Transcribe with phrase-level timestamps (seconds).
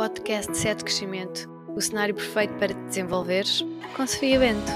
[0.00, 1.46] podcast Sete Crescimento,
[1.76, 3.62] o cenário perfeito para te desenvolveres,
[3.94, 4.72] com Sofia Bento.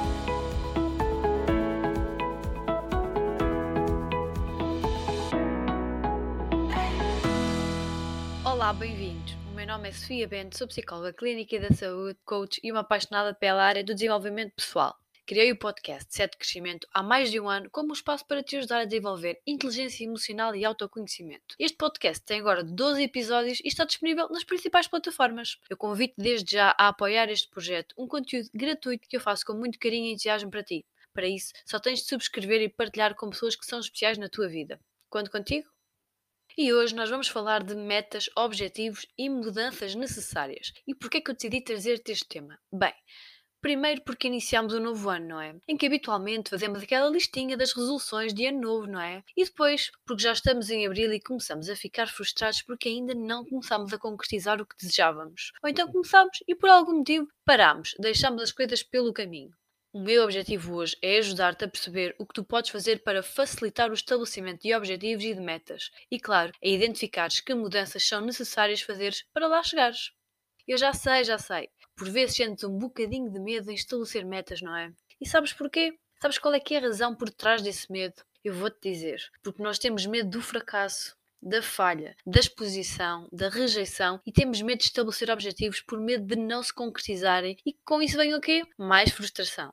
[8.45, 9.32] Olá, bem-vindos.
[9.50, 12.80] O meu nome é Sofia Bento, sou psicóloga clínica e da saúde, coach e uma
[12.80, 14.95] apaixonada pela área do desenvolvimento pessoal.
[15.27, 18.59] Criei o podcast Sete Crescimento há mais de um ano como um espaço para te
[18.59, 21.54] ajudar a desenvolver inteligência emocional e autoconhecimento.
[21.58, 25.58] Este podcast tem agora 12 episódios e está disponível nas principais plataformas.
[25.71, 29.54] Eu convido desde já a apoiar este projeto, um conteúdo gratuito que eu faço com
[29.54, 30.85] muito carinho e entusiasmo para ti.
[31.14, 34.47] Para isso, só tens de subscrever e partilhar com pessoas que são especiais na tua
[34.47, 34.78] vida.
[35.08, 35.66] Conto contigo?
[36.55, 40.72] E hoje nós vamos falar de metas, objetivos e mudanças necessárias.
[40.86, 42.58] E porquê é que eu decidi trazer-te este tema?
[42.70, 42.92] Bem,
[43.64, 45.56] Primeiro porque iniciamos o um novo ano, não é?
[45.67, 49.25] Em que habitualmente fazemos aquela listinha das resoluções de ano novo, não é?
[49.34, 53.42] E depois porque já estamos em abril e começamos a ficar frustrados porque ainda não
[53.42, 55.50] começamos a concretizar o que desejávamos.
[55.62, 59.56] Ou então começamos e por algum motivo paramos, deixamos as coisas pelo caminho.
[59.94, 63.91] O meu objetivo hoje é ajudar-te a perceber o que tu podes fazer para facilitar
[63.91, 65.91] o estabelecimento de objetivos e de metas.
[66.10, 70.12] E, claro, a identificares que mudanças são necessárias fazeres para lá chegares.
[70.66, 71.69] Eu já sei, já sei.
[71.97, 74.92] Por vezes sentes um bocadinho de medo em estabelecer metas, não é?
[75.20, 75.97] E sabes porquê?
[76.20, 78.23] Sabes qual é que é a razão por trás desse medo?
[78.42, 79.20] Eu vou-te dizer.
[79.42, 84.78] Porque nós temos medo do fracasso, da falha, da exposição, da rejeição e temos medo
[84.78, 88.62] de estabelecer objetivos por medo de não se concretizarem e com isso vem o quê?
[88.78, 89.72] Mais frustração.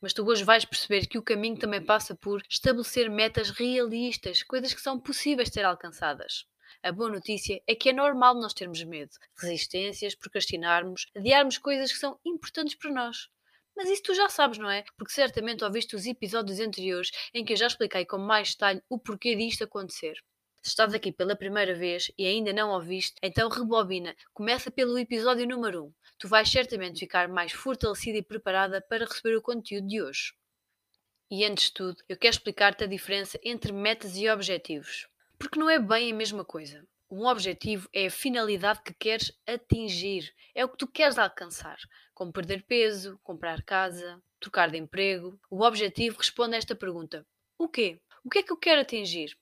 [0.00, 4.72] Mas tu hoje vais perceber que o caminho também passa por estabelecer metas realistas, coisas
[4.72, 6.46] que são possíveis de ser alcançadas.
[6.82, 11.98] A boa notícia é que é normal nós termos medo, resistências, procrastinarmos, adiarmos coisas que
[11.98, 13.28] são importantes para nós.
[13.76, 14.82] Mas isso tu já sabes, não é?
[14.96, 18.98] Porque certamente ouviste os episódios anteriores em que eu já expliquei com mais detalhe o
[18.98, 20.14] porquê disto acontecer.
[20.62, 24.16] Se estás aqui pela primeira vez e ainda não ouviste, então rebobina.
[24.32, 25.94] Começa pelo episódio número 1.
[26.18, 30.32] Tu vais certamente ficar mais fortalecida e preparada para receber o conteúdo de hoje.
[31.30, 35.09] E antes de tudo, eu quero explicar-te a diferença entre metas e objetivos.
[35.40, 36.86] Porque não é bem a mesma coisa.
[37.10, 41.78] Um objetivo é a finalidade que queres atingir, é o que tu queres alcançar,
[42.12, 45.40] como perder peso, comprar casa, trocar de emprego.
[45.50, 47.26] O objetivo responde a esta pergunta:
[47.58, 48.02] o quê?
[48.22, 49.34] O que é que eu quero atingir?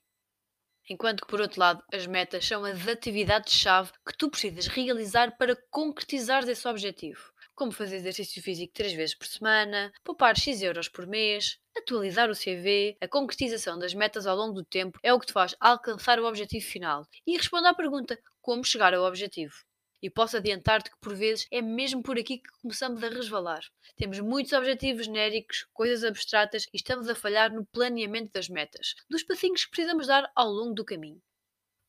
[0.89, 5.53] Enquanto que, por outro lado, as metas são as atividades-chave que tu precisas realizar para
[5.69, 11.05] concretizar esse objetivo como fazer exercício físico três vezes por semana, poupar X euros por
[11.05, 15.25] mês, atualizar o CV, a concretização das metas ao longo do tempo é o que
[15.25, 17.07] te faz alcançar o objetivo final.
[17.25, 19.53] E responda à pergunta: como chegar ao objetivo?
[20.01, 23.61] E posso adiantar-te que por vezes é mesmo por aqui que começamos a resvalar.
[23.97, 29.23] Temos muitos objetivos genéricos, coisas abstratas e estamos a falhar no planeamento das metas, dos
[29.23, 31.21] passinhos que precisamos dar ao longo do caminho.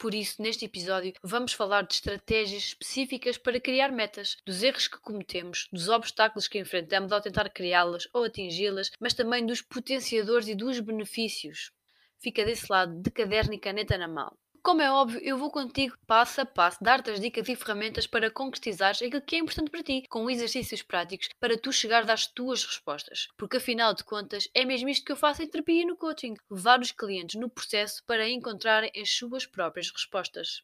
[0.01, 4.99] Por isso, neste episódio, vamos falar de estratégias específicas para criar metas, dos erros que
[4.99, 10.55] cometemos, dos obstáculos que enfrentamos ao tentar criá-las ou atingi-las, mas também dos potenciadores e
[10.55, 11.71] dos benefícios.
[12.19, 14.35] Fica desse lado de caderno e caneta na mão.
[14.63, 18.31] Como é óbvio, eu vou contigo passo a passo dar-te as dicas e ferramentas para
[18.31, 22.63] concretizares aquilo que é importante para ti, com exercícios práticos para tu chegares às tuas
[22.65, 23.29] respostas.
[23.39, 26.35] Porque afinal de contas, é mesmo isto que eu faço em terapia e no coaching:
[26.51, 30.63] levar os clientes no processo para encontrarem as suas próprias respostas.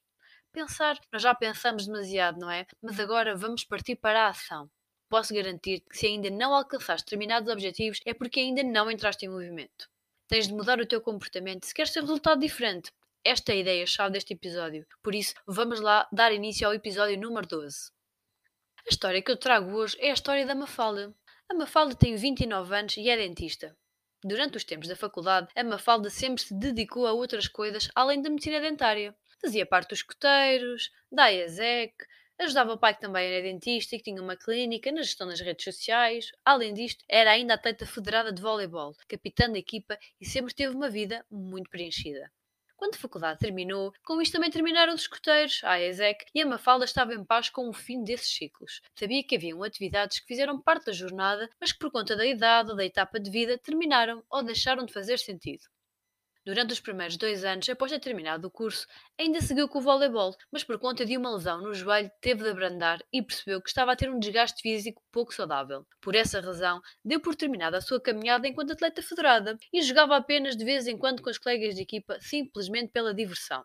[0.52, 2.66] Pensar, nós já pensamos demasiado, não é?
[2.82, 4.70] Mas agora vamos partir para a ação.
[5.08, 9.30] Posso garantir que se ainda não alcançaste determinados objetivos é porque ainda não entraste em
[9.30, 9.88] movimento.
[10.28, 12.92] Tens de mudar o teu comportamento se queres ter resultado diferente.
[13.28, 14.86] Esta é a ideia-chave deste episódio.
[15.02, 17.90] Por isso, vamos lá dar início ao episódio número 12.
[18.86, 21.12] A história que eu trago hoje é a história da Mafalda.
[21.48, 23.76] A Mafalda tem 29 anos e é dentista.
[24.22, 28.30] Durante os tempos da faculdade, a Mafalda sempre se dedicou a outras coisas além da
[28.30, 29.12] medicina dentária.
[29.42, 31.96] Fazia parte dos escoteiros, da IASEC,
[32.38, 35.40] ajudava o pai que também era dentista e que tinha uma clínica na gestão das
[35.40, 36.30] redes sociais.
[36.44, 40.88] Além disto, era ainda atleta federada de voleibol, capitã da equipa e sempre teve uma
[40.88, 42.30] vida muito preenchida.
[42.76, 46.84] Quando a faculdade terminou, com isto também terminaram os escuteiros, a ESEC, e a Mafalda
[46.84, 48.80] estava em paz com o fim desses ciclos.
[48.94, 52.70] Sabia que haviam atividades que fizeram parte da jornada, mas que por conta da idade
[52.70, 55.64] ou da etapa de vida terminaram ou deixaram de fazer sentido.
[56.46, 58.86] Durante os primeiros dois anos, após ter terminado o curso,
[59.18, 62.50] ainda seguiu com o voleibol, mas por conta de uma lesão no joelho teve de
[62.50, 65.84] abrandar e percebeu que estava a ter um desgaste físico pouco saudável.
[66.00, 70.56] Por essa razão, deu por terminada a sua caminhada enquanto atleta federada e jogava apenas
[70.56, 73.64] de vez em quando com os colegas de equipa, simplesmente pela diversão.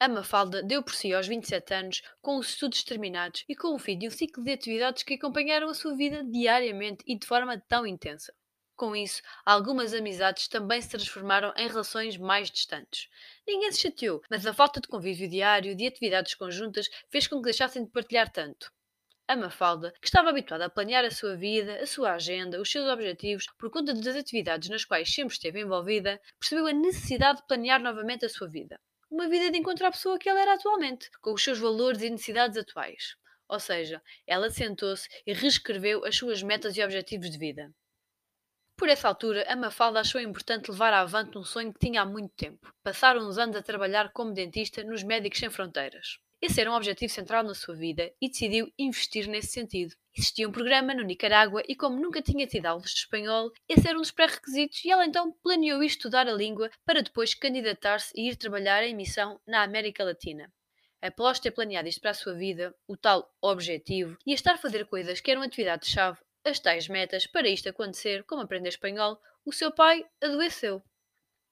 [0.00, 3.78] A Mafalda deu por si aos 27 anos, com os estudos terminados e com o
[3.78, 7.62] fim de um ciclo de atividades que acompanharam a sua vida diariamente e de forma
[7.68, 8.32] tão intensa.
[8.78, 13.08] Com isso, algumas amizades também se transformaram em relações mais distantes.
[13.44, 17.42] Ninguém se chateou, mas a falta de convívio diário, de atividades conjuntas, fez com que
[17.42, 18.70] deixassem de partilhar tanto.
[19.26, 22.88] A Mafalda, que estava habituada a planear a sua vida, a sua agenda, os seus
[22.88, 27.82] objetivos, por conta das atividades nas quais sempre esteve envolvida, percebeu a necessidade de planear
[27.82, 28.78] novamente a sua vida.
[29.10, 32.10] Uma vida de encontrar a pessoa que ela era atualmente, com os seus valores e
[32.10, 33.16] necessidades atuais.
[33.48, 37.74] Ou seja, ela sentou-se e reescreveu as suas metas e objetivos de vida.
[38.78, 42.32] Por essa altura, a Mafalda achou importante levar avante um sonho que tinha há muito
[42.36, 46.20] tempo: passar uns anos a trabalhar como dentista nos Médicos Sem Fronteiras.
[46.40, 49.96] Esse era um objetivo central na sua vida e decidiu investir nesse sentido.
[50.16, 53.98] Existia um programa no Nicarágua e, como nunca tinha tido aulas de espanhol, esse era
[53.98, 58.36] um dos pré-requisitos e ela então planeou estudar a língua para depois candidatar-se e ir
[58.36, 60.52] trabalhar em missão na América Latina.
[61.02, 64.86] Após ter planeado isto para a sua vida, o tal objetivo, ia estar a fazer
[64.86, 69.72] coisas que eram atividades-chave as tais metas para isto acontecer, como aprender espanhol, o seu
[69.72, 70.82] pai adoeceu.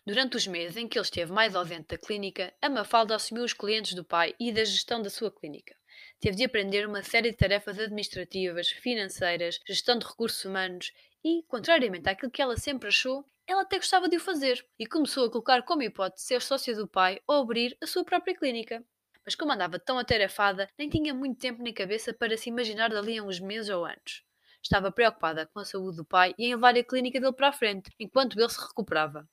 [0.07, 3.53] Durante os meses em que ele esteve mais ausente da clínica, a Mafalda assumiu os
[3.53, 5.75] clientes do pai e da gestão da sua clínica.
[6.21, 10.93] Teve de aprender uma série de tarefas administrativas, financeiras, gestão de recursos humanos
[11.25, 15.27] e, contrariamente àquilo que ela sempre achou, ela até gostava de o fazer e começou
[15.27, 18.85] a colocar como hipótese ser sócia do pai ou abrir a sua própria clínica.
[19.25, 23.19] Mas como andava tão atarefada, nem tinha muito tempo nem cabeça para se imaginar dali
[23.19, 24.26] a uns meses ou anos.
[24.67, 27.53] Estava preocupada com a saúde do pai e em levar a clínica dele para a
[27.53, 29.25] frente, enquanto ele se recuperava.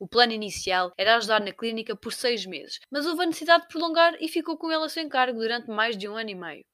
[0.00, 3.68] O plano inicial era ajudar na clínica por seis meses, mas houve a necessidade de
[3.68, 6.64] prolongar e ficou com ela sem cargo durante mais de um ano e meio.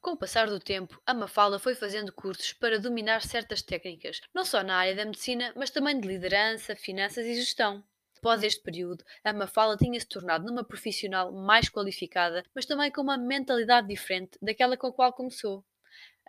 [0.00, 4.44] Com o passar do tempo, a Mafalda foi fazendo cursos para dominar certas técnicas, não
[4.44, 7.82] só na área da medicina, mas também de liderança, finanças e gestão.
[8.18, 13.18] Após este período, a Mafalda tinha-se tornado numa profissional mais qualificada, mas também com uma
[13.18, 15.64] mentalidade diferente daquela com a qual começou.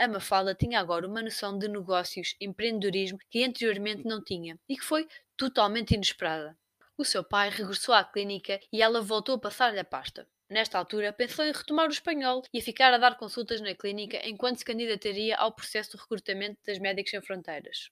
[0.01, 4.83] A Mafalda tinha agora uma noção de negócios, empreendedorismo que anteriormente não tinha e que
[4.83, 5.07] foi
[5.37, 6.57] totalmente inesperada.
[6.97, 10.27] O seu pai regressou à clínica e ela voltou a passar-lhe a pasta.
[10.49, 14.19] Nesta altura, pensou em retomar o espanhol e a ficar a dar consultas na clínica
[14.27, 17.91] enquanto se candidataria ao processo de recrutamento das Médicos Sem Fronteiras.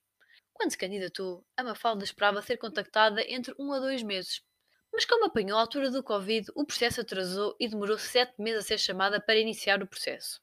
[0.52, 4.42] Quando se candidatou, a Mafalda esperava ser contactada entre um a dois meses.
[4.92, 8.66] Mas como apanhou a altura do Covid, o processo atrasou e demorou sete meses a
[8.66, 10.40] ser chamada para iniciar o processo.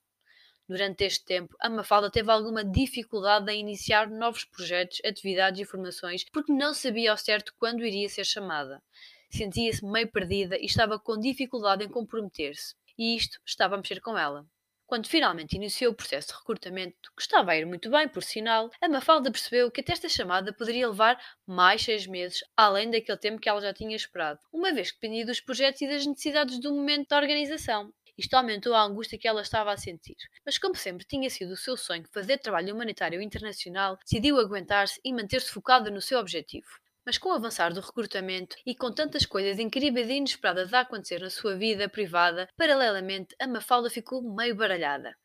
[0.69, 6.25] Durante este tempo, a Mafalda teve alguma dificuldade em iniciar novos projetos, atividades e formações
[6.25, 8.83] porque não sabia ao certo quando iria ser chamada.
[9.29, 14.17] Sentia-se meio perdida e estava com dificuldade em comprometer-se, e isto estava a mexer com
[14.17, 14.45] ela.
[14.85, 18.69] Quando finalmente iniciou o processo de recrutamento, que estava a ir muito bem, por sinal,
[18.81, 23.39] a Mafalda percebeu que até esta chamada poderia levar mais seis meses, além daquele tempo
[23.39, 26.73] que ela já tinha esperado, uma vez que dependia dos projetos e das necessidades do
[26.73, 27.93] momento da organização.
[28.17, 30.17] Isto aumentou a angústia que ela estava a sentir.
[30.45, 35.13] Mas, como sempre tinha sido o seu sonho fazer trabalho humanitário internacional, decidiu aguentar-se e
[35.13, 36.67] manter-se focada no seu objetivo.
[37.05, 41.21] Mas com o avançar do recrutamento e com tantas coisas incríveis e inesperadas a acontecer
[41.21, 45.15] na sua vida privada, paralelamente a Mafalda ficou meio baralhada.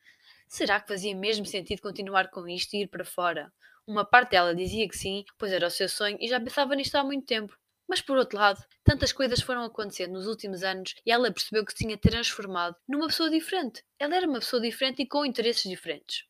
[0.48, 3.52] Será que fazia mesmo sentido continuar com isto e ir para fora?
[3.86, 6.94] Uma parte dela dizia que sim, pois era o seu sonho e já pensava nisto
[6.96, 7.58] há muito tempo.
[7.92, 11.72] Mas por outro lado, tantas coisas foram acontecendo nos últimos anos e ela percebeu que
[11.72, 13.84] se tinha transformado numa pessoa diferente.
[13.98, 16.24] Ela era uma pessoa diferente e com interesses diferentes.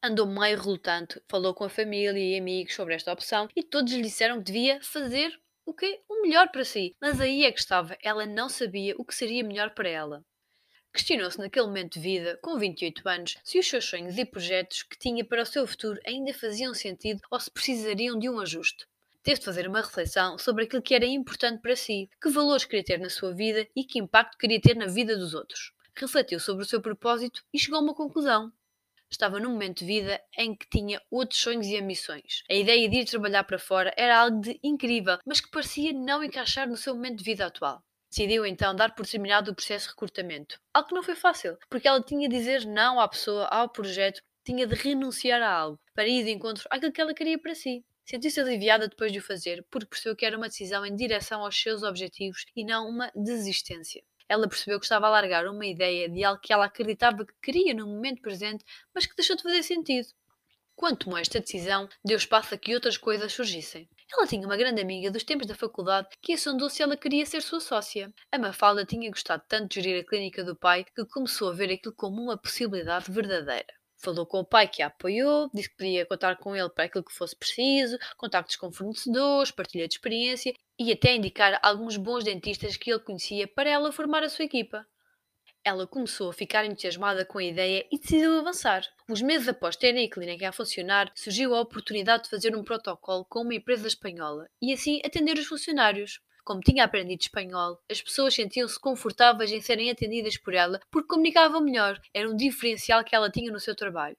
[0.00, 4.02] Andou meio relutante, falou com a família e amigos sobre esta opção e todos lhe
[4.02, 5.36] disseram que devia fazer
[5.66, 6.94] o que o melhor para si.
[7.00, 10.24] Mas aí é que estava, ela não sabia o que seria melhor para ela.
[10.92, 14.96] Questionou-se naquele momento de vida, com 28 anos, se os seus sonhos e projetos que
[14.96, 18.86] tinha para o seu futuro ainda faziam sentido ou se precisariam de um ajuste
[19.22, 22.84] teve de fazer uma reflexão sobre aquilo que era importante para si, que valores queria
[22.84, 25.72] ter na sua vida e que impacto queria ter na vida dos outros.
[25.94, 28.52] Refletiu sobre o seu propósito e chegou a uma conclusão.
[29.10, 32.44] Estava num momento de vida em que tinha outros sonhos e ambições.
[32.48, 36.22] A ideia de ir trabalhar para fora era algo de incrível, mas que parecia não
[36.22, 37.82] encaixar no seu momento de vida atual.
[38.08, 40.60] Decidiu então dar por terminado o processo de recrutamento.
[40.72, 44.22] Algo que não foi fácil, porque ela tinha de dizer não à pessoa, ao projeto,
[44.44, 47.84] tinha de renunciar a algo para ir de encontro àquilo que ela queria para si.
[48.10, 51.56] Sentiu-se aliviada depois de o fazer, porque percebeu que era uma decisão em direção aos
[51.56, 54.02] seus objetivos e não uma desistência.
[54.28, 57.72] Ela percebeu que estava a largar uma ideia de algo que ela acreditava que queria
[57.72, 60.08] no momento presente, mas que deixou de fazer sentido.
[60.74, 63.88] Quando tomou esta decisão, deu espaço a que outras coisas surgissem.
[64.12, 67.24] Ela tinha uma grande amiga dos tempos da faculdade que a sondou se ela queria
[67.24, 68.12] ser sua sócia.
[68.32, 71.70] A Mafalda tinha gostado tanto de gerir a clínica do pai que começou a ver
[71.70, 73.79] aquilo como uma possibilidade verdadeira.
[74.02, 77.04] Falou com o pai que a apoiou, disse que podia contar com ele para aquilo
[77.04, 82.78] que fosse preciso, contactos com fornecedores, partilha de experiência e até indicar alguns bons dentistas
[82.78, 84.86] que ele conhecia para ela formar a sua equipa.
[85.62, 88.82] Ela começou a ficar entusiasmada com a ideia e decidiu avançar.
[89.06, 93.26] Uns meses após terem a clínica a funcionar, surgiu a oportunidade de fazer um protocolo
[93.26, 96.22] com uma empresa espanhola e assim atender os funcionários.
[96.44, 101.60] Como tinha aprendido espanhol, as pessoas sentiam-se confortáveis em serem atendidas por ela porque comunicavam
[101.60, 102.00] melhor.
[102.12, 104.16] Era um diferencial que ela tinha no seu trabalho.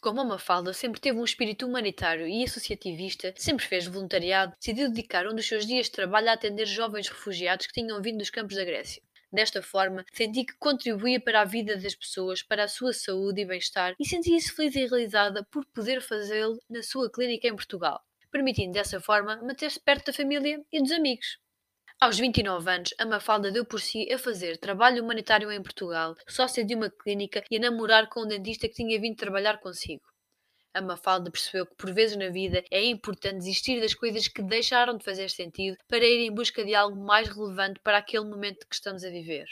[0.00, 5.26] Como a Mafalda sempre teve um espírito humanitário e associativista, sempre fez voluntariado, decidiu dedicar
[5.26, 8.56] um dos seus dias de trabalho a atender jovens refugiados que tinham vindo dos campos
[8.56, 9.02] da Grécia.
[9.32, 13.44] Desta forma, senti que contribuía para a vida das pessoas, para a sua saúde e
[13.44, 18.72] bem-estar e sentia-se feliz e realizada por poder fazê-lo na sua clínica em Portugal, permitindo
[18.72, 21.38] dessa forma manter-se perto da família e dos amigos.
[21.98, 26.62] Aos 29 anos, a Mafalda deu por si a fazer trabalho humanitário em Portugal, sócia
[26.62, 30.02] de uma clínica e a namorar com um dentista que tinha vindo trabalhar consigo.
[30.74, 34.98] A Mafalda percebeu que por vezes na vida é importante desistir das coisas que deixaram
[34.98, 38.74] de fazer sentido para ir em busca de algo mais relevante para aquele momento que
[38.74, 39.46] estamos a viver.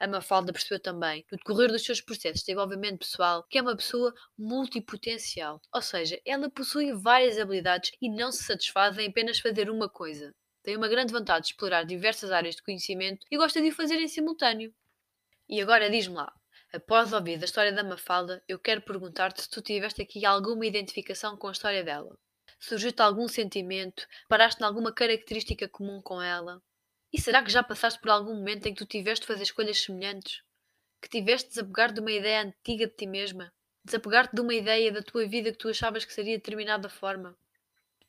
[0.00, 3.76] A Mafalda percebeu também, no decorrer dos seus processos de desenvolvimento pessoal, que é uma
[3.76, 9.70] pessoa multipotencial, ou seja, ela possui várias habilidades e não se satisfaz em apenas fazer
[9.70, 10.34] uma coisa.
[10.62, 13.98] Tem uma grande vontade de explorar diversas áreas de conhecimento e gosta de o fazer
[13.98, 14.74] em simultâneo.
[15.48, 16.32] E agora diz-me lá,
[16.72, 21.36] após ouvir da história da Mafalda, eu quero perguntar-te se tu tiveste aqui alguma identificação
[21.36, 22.18] com a história dela.
[22.58, 24.06] Surgiu-te algum sentimento?
[24.28, 26.62] Paraste em alguma característica comum com ela?
[27.10, 29.80] E será que já passaste por algum momento em que tu tiveste de fazer escolhas
[29.80, 30.42] semelhantes?
[31.00, 33.50] Que tiveste de desapegar de uma ideia antiga de ti mesma?
[33.82, 37.34] Desapegar-te de uma ideia da tua vida que tu achavas que seria de determinada forma?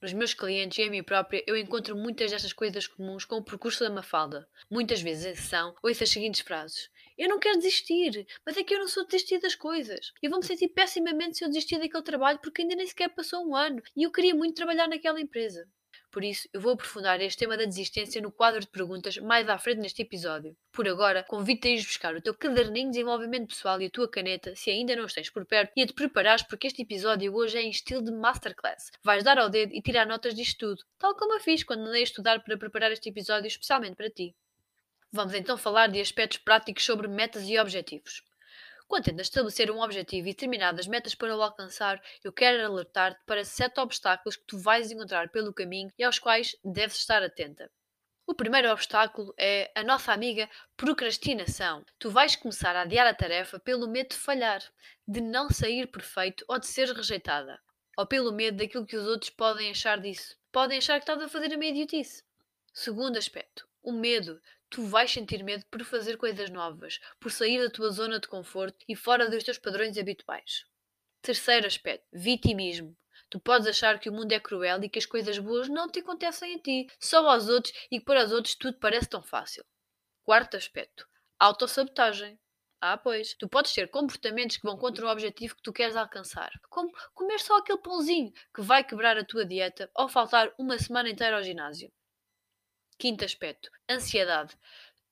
[0.01, 3.43] Nos meus clientes e em mim própria, eu encontro muitas destas coisas comuns com o
[3.43, 4.49] percurso da Mafalda.
[4.67, 6.89] Muitas vezes sessão, ouço as seguintes frases.
[7.15, 10.11] Eu não quero desistir, mas é que eu não sou de desistir das coisas.
[10.19, 13.55] Eu vou-me sentir pessimamente se eu desistir daquele trabalho porque ainda nem sequer passou um
[13.55, 15.69] ano e eu queria muito trabalhar naquela empresa.
[16.11, 19.57] Por isso, eu vou aprofundar este tema da desistência no quadro de perguntas mais à
[19.57, 20.57] frente neste episódio.
[20.69, 24.09] Por agora, convido-te a ir buscar o teu caderninho de desenvolvimento pessoal e a tua
[24.09, 27.33] caneta, se ainda não os tens por perto, e a te preparares porque este episódio
[27.33, 28.91] hoje é em estilo de masterclass.
[29.01, 32.01] Vais dar ao dedo e tirar notas disto tudo, tal como eu fiz quando andei
[32.01, 34.35] a estudar para preparar este episódio especialmente para ti.
[35.13, 38.21] Vamos então falar de aspectos práticos sobre metas e objetivos.
[38.91, 43.79] Quando estabelecer um objetivo e determinadas metas para o alcançar, eu quero alertar-te para sete
[43.79, 47.71] obstáculos que tu vais encontrar pelo caminho e aos quais deves estar atenta.
[48.27, 51.85] O primeiro obstáculo é a nossa amiga procrastinação.
[51.97, 54.61] Tu vais começar a adiar a tarefa pelo medo de falhar,
[55.07, 57.61] de não sair perfeito ou de ser rejeitada,
[57.97, 60.35] ou pelo medo daquilo que os outros podem achar disso.
[60.51, 62.25] Podem achar que estás a fazer uma idiotice.
[62.73, 64.41] Segundo aspecto, o medo
[64.71, 68.83] tu vais sentir medo por fazer coisas novas, por sair da tua zona de conforto
[68.87, 70.65] e fora dos teus padrões habituais.
[71.21, 72.97] Terceiro aspecto: vitimismo.
[73.29, 75.99] Tu podes achar que o mundo é cruel e que as coisas boas não te
[75.99, 79.63] acontecem a ti, só aos outros e que para os outros tudo parece tão fácil.
[80.23, 81.05] Quarto aspecto:
[81.37, 82.39] autossabotagem.
[82.79, 83.35] Ah, pois.
[83.35, 86.51] Tu podes ter comportamentos que vão contra o objetivo que tu queres alcançar.
[86.69, 91.09] Como comer só aquele pãozinho que vai quebrar a tua dieta ou faltar uma semana
[91.09, 91.91] inteira ao ginásio.
[93.01, 94.55] Quinto aspecto: ansiedade.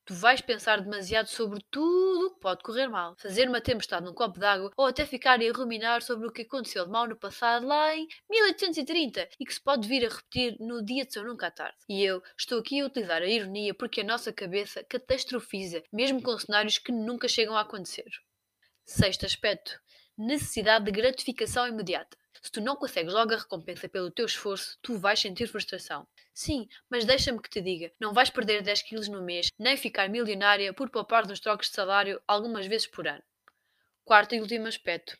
[0.06, 4.14] Tu vais pensar demasiado sobre tudo o que pode correr mal, fazer uma tempestade num
[4.14, 7.66] copo d'água ou até ficar a ruminar sobre o que aconteceu de mal no passado
[7.66, 11.48] lá em 1830 e que se pode vir a repetir no dia de seu nunca
[11.48, 11.78] à tarde.
[11.90, 16.38] E eu estou aqui a utilizar a ironia porque a nossa cabeça catastrofiza, mesmo com
[16.38, 18.06] cenários que nunca chegam a acontecer.
[18.86, 19.82] Sexto aspecto:
[20.16, 22.16] necessidade de gratificação imediata.
[22.42, 26.08] Se tu não consegues logo a recompensa pelo teu esforço, tu vais sentir frustração.
[26.44, 30.08] Sim, mas deixa-me que te diga: não vais perder 10 quilos no mês, nem ficar
[30.08, 33.22] milionária por poupar nos trocos de salário algumas vezes por ano.
[34.06, 35.18] Quarto e último aspecto: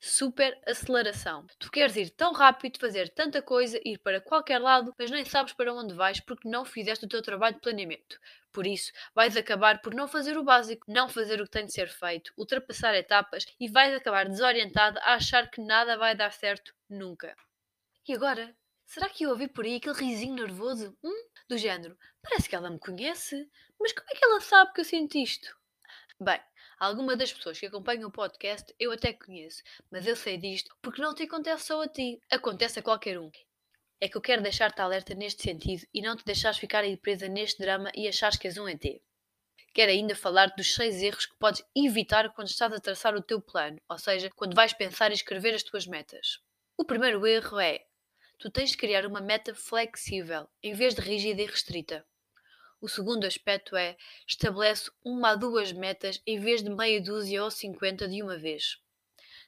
[0.00, 1.46] super aceleração.
[1.58, 5.52] Tu queres ir tão rápido, fazer tanta coisa, ir para qualquer lado, mas nem sabes
[5.54, 8.18] para onde vais porque não fizeste o teu trabalho de planeamento.
[8.52, 11.72] Por isso, vais acabar por não fazer o básico, não fazer o que tem de
[11.72, 16.74] ser feito, ultrapassar etapas e vais acabar desorientada a achar que nada vai dar certo
[16.88, 17.34] nunca.
[18.08, 18.54] E agora?
[18.92, 20.98] Será que eu ouvi por aí aquele risinho nervoso?
[21.00, 21.28] Hum?
[21.48, 24.84] Do género, parece que ela me conhece, mas como é que ela sabe que eu
[24.84, 25.56] sinto isto?
[26.20, 26.40] Bem,
[26.76, 31.00] alguma das pessoas que acompanham o podcast eu até conheço, mas eu sei disto porque
[31.00, 33.30] não te acontece só a ti, acontece a qualquer um.
[34.00, 37.28] É que eu quero deixar-te alerta neste sentido e não te deixares ficar aí presa
[37.28, 39.00] neste drama e achares que és um ET.
[39.72, 43.40] Quero ainda falar dos seis erros que podes evitar quando estás a traçar o teu
[43.40, 46.40] plano, ou seja, quando vais pensar e escrever as tuas metas.
[46.76, 47.86] O primeiro erro é
[48.40, 52.06] tu tens de criar uma meta flexível, em vez de rígida e restrita.
[52.80, 57.50] O segundo aspecto é estabelece uma a duas metas em vez de meia dúzia ou
[57.50, 58.78] cinquenta de uma vez.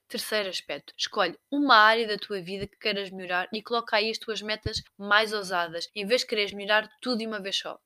[0.07, 4.19] Terceiro aspecto, escolhe uma área da tua vida que queiras melhorar e coloca aí as
[4.19, 7.81] tuas metas mais ousadas, em vez de quereres melhorar tudo de uma vez só.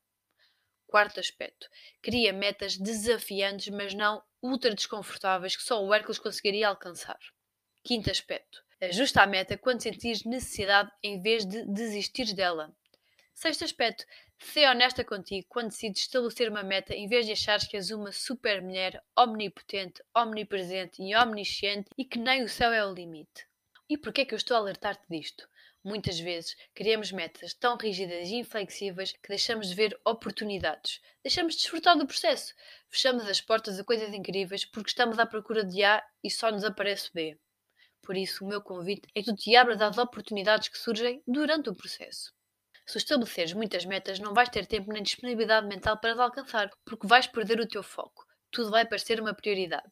[0.88, 1.68] Quarto aspecto:
[2.02, 7.18] cria metas desafiantes, mas não ultra desconfortáveis que só o Hércules conseguiria alcançar.
[7.84, 12.74] Quinto aspecto: ajusta a meta quando sentires necessidade em vez de desistir dela.
[13.34, 14.04] Sexto aspecto:
[14.38, 18.12] Sê honesta contigo quando decides estabelecer uma meta em vez de achares que és uma
[18.12, 23.46] super mulher omnipotente, omnipresente e omnisciente e que nem o céu é o limite.
[23.88, 25.48] E porquê é que eu estou a alertar-te disto?
[25.82, 31.60] Muitas vezes criamos metas tão rígidas e inflexíveis que deixamos de ver oportunidades, deixamos de
[31.60, 32.54] desfrutar do processo,
[32.90, 36.64] fechamos as portas a coisas incríveis porque estamos à procura de A e só nos
[36.64, 37.38] aparece B.
[38.06, 41.68] Por isso, o meu convite é que tu te abras às oportunidades que surgem durante
[41.68, 42.32] o processo.
[42.86, 47.04] Se estabeleceres muitas metas, não vais ter tempo nem disponibilidade mental para as alcançar, porque
[47.04, 48.24] vais perder o teu foco.
[48.48, 49.90] Tudo vai parecer uma prioridade.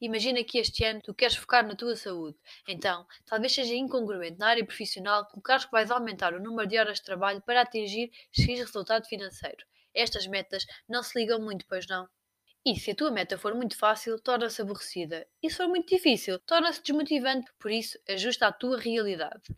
[0.00, 2.38] Imagina que este ano tu queres focar na tua saúde.
[2.66, 7.00] Então, talvez seja incongruente na área profissional colocares que vais aumentar o número de horas
[7.00, 9.62] de trabalho para atingir X resultado financeiro.
[9.92, 12.08] Estas metas não se ligam muito, pois não?
[12.66, 15.26] E se a tua meta for muito fácil, torna-se aborrecida.
[15.42, 17.50] E se for muito difícil, torna-se desmotivante.
[17.58, 19.56] Por isso, ajusta a tua realidade.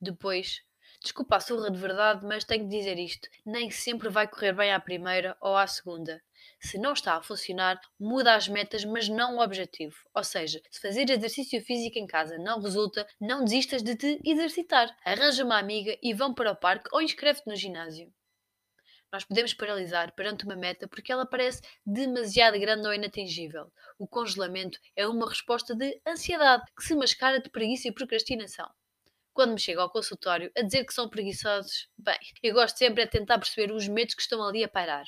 [0.00, 0.62] Depois,
[1.02, 4.70] Desculpa a surra de verdade, mas tenho de dizer isto: nem sempre vai correr bem
[4.70, 6.22] à primeira ou à segunda.
[6.60, 9.96] Se não está a funcionar, muda as metas, mas não o objetivo.
[10.14, 14.94] Ou seja, se fazer exercício físico em casa não resulta, não desistas de te exercitar.
[15.02, 18.12] Arranja uma amiga e vão para o parque ou inscreve-te no ginásio.
[19.12, 23.72] Nós podemos paralisar perante uma meta porque ela parece demasiado grande ou inatingível.
[23.98, 28.70] O congelamento é uma resposta de ansiedade que se mascara de preguiça e procrastinação
[29.32, 33.10] quando me chego ao consultório a dizer que são preguiçosos, bem, eu gosto sempre de
[33.10, 35.04] tentar perceber os medos que estão ali a pairar.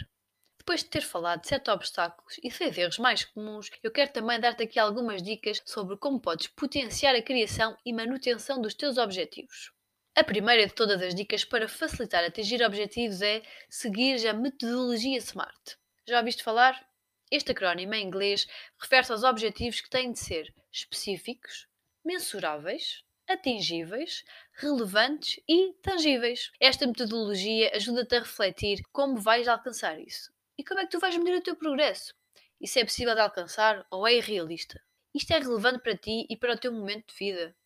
[0.59, 4.41] Depois de ter falado de sete obstáculos e seis erros mais comuns, eu quero também
[4.41, 9.73] dar-te aqui algumas dicas sobre como podes potenciar a criação e manutenção dos teus objetivos.
[10.15, 15.79] A primeira de todas as dicas para facilitar atingir objetivos é seguir a metodologia SMART.
[16.07, 16.87] Já ouviste falar?
[17.31, 18.47] Este acrónimo em inglês
[18.79, 21.67] refere-se aos objetivos que têm de ser específicos,
[22.05, 26.53] mensuráveis, atingíveis, relevantes e tangíveis.
[26.61, 31.17] Esta metodologia ajuda-te a refletir como vais alcançar isso e como é que tu vais
[31.17, 32.15] medir o teu progresso.
[32.61, 34.79] Isso é possível de alcançar ou é irrealista?
[35.15, 37.57] Isto é relevante para ti e para o teu momento de vida?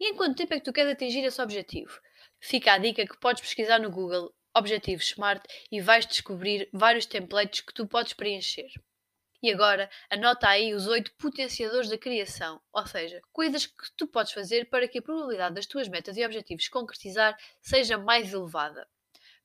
[0.00, 2.00] E em quanto tempo é que tu queres atingir esse objetivo?
[2.40, 7.60] Fica a dica que podes pesquisar no Google Objetivos Smart e vais descobrir vários templates
[7.60, 8.70] que tu podes preencher.
[9.42, 14.32] E agora, anota aí os oito potenciadores da criação, ou seja, coisas que tu podes
[14.32, 18.88] fazer para que a probabilidade das tuas metas e objetivos concretizar seja mais elevada.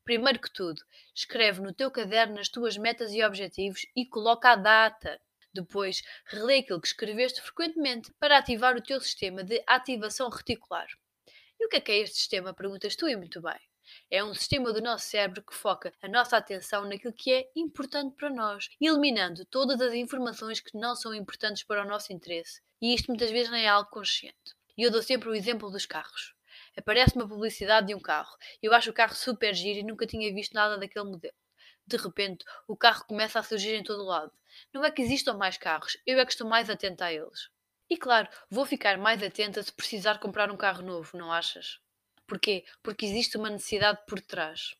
[0.05, 0.81] Primeiro que tudo,
[1.13, 5.19] escreve no teu caderno as tuas metas e objetivos e coloca a data.
[5.59, 10.87] Depois, relê aquilo que escreveste frequentemente para ativar o teu sistema de ativação reticular.
[11.59, 12.53] E o que é que é este sistema?
[12.53, 13.59] Perguntas tu e muito bem.
[14.09, 18.15] É um sistema do nosso cérebro que foca a nossa atenção naquilo que é importante
[18.15, 22.61] para nós, eliminando todas as informações que não são importantes para o nosso interesse.
[22.81, 24.55] E isto muitas vezes nem é algo consciente.
[24.77, 26.33] E eu dou sempre o exemplo dos carros.
[26.77, 28.37] Aparece uma publicidade de um carro.
[28.61, 31.35] Eu acho o carro super giro e nunca tinha visto nada daquele modelo.
[31.85, 34.31] De repente, o carro começa a surgir em todo lado.
[34.73, 37.49] Não é que existam mais carros, eu é que estou mais atenta a eles.
[37.89, 41.79] E claro, vou ficar mais atenta se precisar comprar um carro novo, não achas?
[42.27, 42.63] Porquê?
[42.83, 44.75] Porque existe uma necessidade por trás.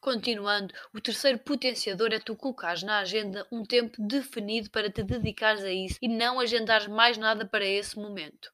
[0.00, 5.62] Continuando, o terceiro potenciador é tu colocares na agenda um tempo definido para te dedicares
[5.62, 8.52] a isso e não agendares mais nada para esse momento.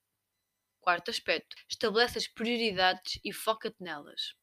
[0.79, 4.35] Quarto aspecto, estabelece as prioridades e foca-te nelas.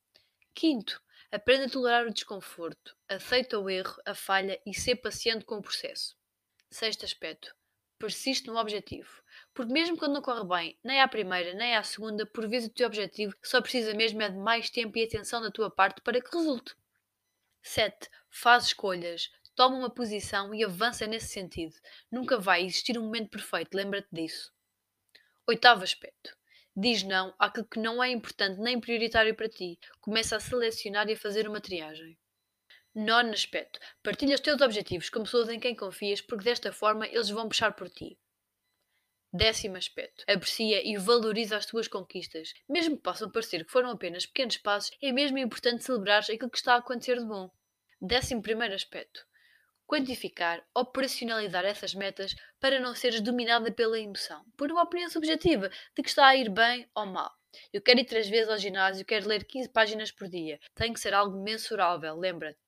[0.55, 0.99] Quinto,
[1.35, 5.61] aprenda a tolerar o desconforto, aceita o erro, a falha e ser paciente com o
[5.61, 6.15] processo.
[6.71, 7.53] Sexto aspecto,
[7.99, 9.21] persiste no objetivo.
[9.53, 12.73] Porque mesmo quando não corre bem, nem à primeira, nem à segunda, por vezes o
[12.73, 16.21] teu objetivo só precisa mesmo é de mais tempo e atenção da tua parte para
[16.21, 16.73] que resulte.
[17.61, 18.09] 7.
[18.29, 19.29] Faz escolhas.
[19.55, 21.75] Toma uma posição e avança nesse sentido.
[22.09, 24.53] Nunca vai existir um momento perfeito, lembra-te disso.
[25.47, 26.35] Oitavo aspecto.
[26.77, 29.79] Diz não àquilo que não é importante nem prioritário para ti.
[30.01, 32.17] Começa a selecionar e a fazer uma triagem.
[32.93, 33.79] Nono aspecto.
[34.03, 37.71] Partilha os teus objetivos com pessoas em quem confias, porque desta forma eles vão puxar
[37.71, 38.17] por ti.
[39.31, 40.23] Décimo aspecto.
[40.27, 42.53] Aprecia e valoriza as tuas conquistas.
[42.69, 46.57] Mesmo que possam parecer que foram apenas pequenos passos, é mesmo importante celebrar aquilo que
[46.57, 47.49] está a acontecer de bom.
[48.01, 49.25] Décimo primeiro aspecto.
[49.87, 56.01] Quantificar, operacionalizar essas metas para não seres dominada pela emoção, por uma opinião subjetiva de
[56.01, 57.31] que está a ir bem ou mal.
[57.71, 60.59] Eu quero ir três vezes ao ginásio, quero ler 15 páginas por dia.
[60.73, 62.59] Tem que ser algo mensurável, lembra-te.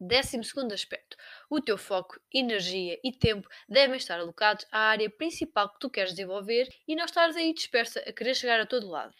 [0.00, 1.16] Décimo segundo aspecto.
[1.48, 6.12] O teu foco, energia e tempo devem estar alocados à área principal que tu queres
[6.12, 9.14] desenvolver e não estares aí dispersa a querer chegar a todo lado.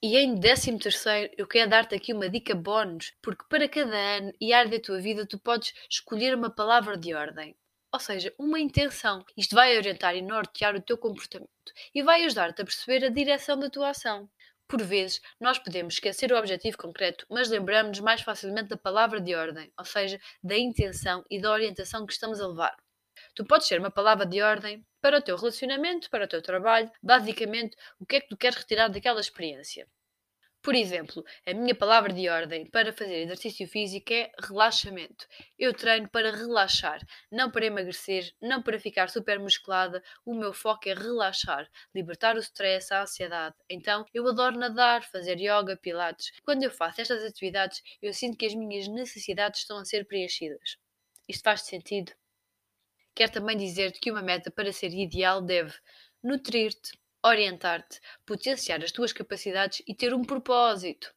[0.00, 4.32] E em 13 terceiro, eu quero dar-te aqui uma dica bónus, porque para cada ano
[4.40, 7.56] e área da tua vida tu podes escolher uma palavra de ordem.
[7.92, 9.24] Ou seja, uma intenção.
[9.36, 11.50] Isto vai orientar e nortear o teu comportamento
[11.92, 14.30] e vai ajudar-te a perceber a direção da tua ação.
[14.68, 19.34] Por vezes, nós podemos esquecer o objetivo concreto, mas lembramos-nos mais facilmente da palavra de
[19.34, 22.76] ordem, ou seja, da intenção e da orientação que estamos a levar.
[23.38, 26.90] Tu podes ser uma palavra de ordem para o teu relacionamento, para o teu trabalho,
[27.00, 29.86] basicamente o que é que tu queres retirar daquela experiência.
[30.60, 35.24] Por exemplo, a minha palavra de ordem para fazer exercício físico é relaxamento.
[35.56, 36.98] Eu treino para relaxar,
[37.30, 40.02] não para emagrecer, não para ficar super musculada.
[40.26, 43.54] O meu foco é relaxar, libertar o stress, a ansiedade.
[43.70, 46.32] Então, eu adoro nadar, fazer yoga, pilates.
[46.42, 50.76] Quando eu faço estas atividades, eu sinto que as minhas necessidades estão a ser preenchidas.
[51.28, 52.10] Isto faz sentido?
[53.18, 55.74] Quer também dizer-te que uma meta para ser ideal deve
[56.22, 61.12] nutrir-te, orientar-te, potenciar as tuas capacidades e ter um propósito.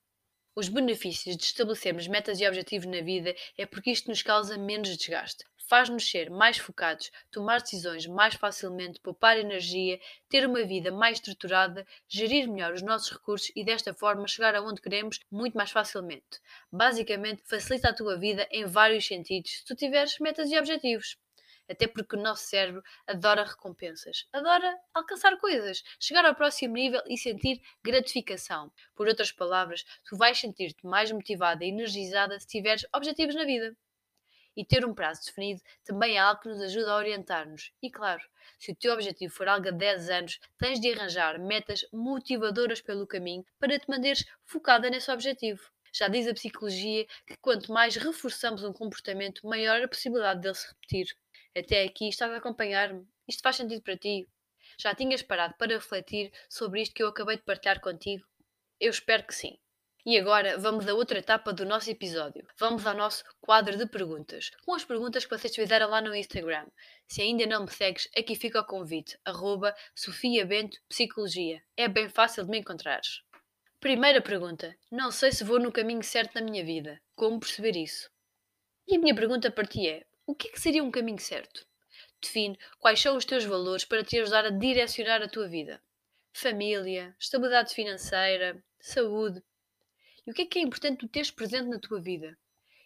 [0.56, 4.98] Os benefícios de estabelecermos metas e objetivos na vida é porque isto nos causa menos
[4.98, 11.18] desgaste, faz-nos ser mais focados, tomar decisões mais facilmente, poupar energia, ter uma vida mais
[11.18, 16.40] estruturada, gerir melhor os nossos recursos e desta forma chegar aonde queremos muito mais facilmente.
[16.72, 21.16] Basicamente, facilita a tua vida em vários sentidos se tu tiveres metas e objetivos.
[21.72, 27.18] Até porque o nosso cérebro adora recompensas, adora alcançar coisas, chegar ao próximo nível e
[27.18, 28.70] sentir gratificação.
[28.94, 33.74] Por outras palavras, tu vais sentir-te mais motivada e energizada se tiveres objetivos na vida.
[34.58, 37.72] E ter um prazo definido também é algo que nos ajuda a orientar-nos.
[37.82, 38.22] E claro,
[38.60, 43.08] se o teu objetivo for algo a 10 anos, tens de arranjar metas motivadoras pelo
[43.08, 45.62] caminho para te manteres focada nesse objetivo.
[45.94, 50.68] Já diz a psicologia que quanto mais reforçamos um comportamento, maior a possibilidade dele se
[50.68, 51.18] repetir.
[51.56, 53.06] Até aqui estás a acompanhar-me?
[53.28, 54.28] Isto faz sentido para ti?
[54.80, 58.26] Já tinhas parado para refletir sobre isto que eu acabei de partilhar contigo?
[58.80, 59.60] Eu espero que sim.
[60.06, 62.48] E agora vamos a outra etapa do nosso episódio.
[62.58, 66.66] Vamos ao nosso quadro de perguntas, com as perguntas que vocês fizeram lá no Instagram.
[67.06, 71.62] Se ainda não me segues, aqui fica o convite, arroba Sofia Bento Psicologia.
[71.76, 73.22] É bem fácil de me encontrares.
[73.82, 74.76] Primeira pergunta.
[74.90, 77.00] Não sei se vou no caminho certo na minha vida.
[77.14, 78.10] Como perceber isso?
[78.88, 81.68] E a minha pergunta para ti é, o que é que seria um caminho certo?
[82.22, 85.82] Define quais são os teus valores para te ajudar a direcionar a tua vida.
[86.32, 89.44] Família, estabilidade financeira, saúde.
[90.26, 92.38] E o que é que é importante tu teres presente na tua vida?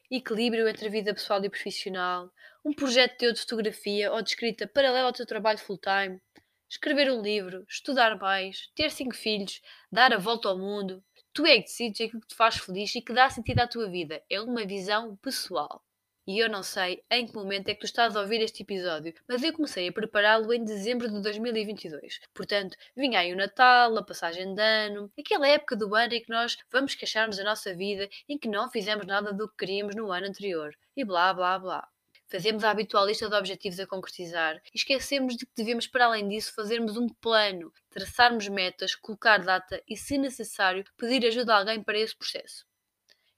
[0.10, 2.34] Equilíbrio entre a vida pessoal e profissional,
[2.65, 6.19] um projeto teu de fotografia ou de escrita paralelo ao teu trabalho full-time,
[6.67, 11.03] escrever um livro, estudar mais, ter cinco filhos, dar a volta ao mundo.
[11.31, 13.88] Tu é que decides aquilo que te faz feliz e que dá sentido à tua
[13.88, 14.23] vida.
[14.31, 15.84] É uma visão pessoal.
[16.27, 19.13] E eu não sei em que momento é que tu estás a ouvir este episódio,
[19.27, 22.19] mas eu comecei a prepará-lo em dezembro de 2022.
[22.33, 26.31] Portanto, vinha aí o Natal, a passagem de ano, aquela época do ano em que
[26.31, 30.11] nós vamos queixar-nos da nossa vida em que não fizemos nada do que queríamos no
[30.11, 30.75] ano anterior.
[30.97, 31.88] E blá blá blá.
[32.27, 36.27] Fazemos a habitual lista de objetivos a concretizar e esquecemos de que devemos, para além
[36.27, 41.83] disso, fazermos um plano, traçarmos metas, colocar data e, se necessário, pedir ajuda a alguém
[41.83, 42.65] para esse processo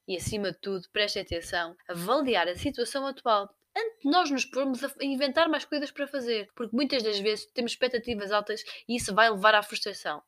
[0.08, 4.84] e, acima de tudo, preste atenção, avaliar a situação atual antes de nós nos pormos
[4.84, 9.14] a inventar mais coisas para fazer, porque muitas das vezes temos expectativas altas e isso
[9.14, 10.24] vai levar à frustração.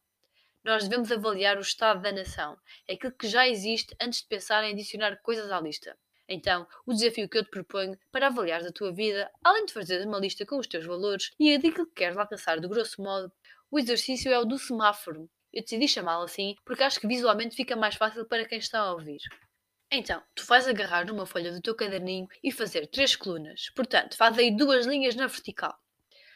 [0.63, 2.57] Nós devemos avaliar o estado da nação,
[2.89, 5.97] aquilo que já existe antes de pensar em adicionar coisas à lista.
[6.27, 10.05] Então, o desafio que eu te proponho para avaliar a tua vida, além de fazer
[10.05, 13.31] uma lista com os teus valores e aquilo que queres alcançar de grosso modo,
[13.71, 15.27] o exercício é o do semáforo.
[15.51, 18.93] Eu decidi chamá-lo assim porque acho que visualmente fica mais fácil para quem está a
[18.93, 19.21] ouvir.
[19.91, 23.71] Então, tu vais agarrar numa folha do teu caderninho e fazer três colunas.
[23.71, 25.75] Portanto, faz aí duas linhas na vertical.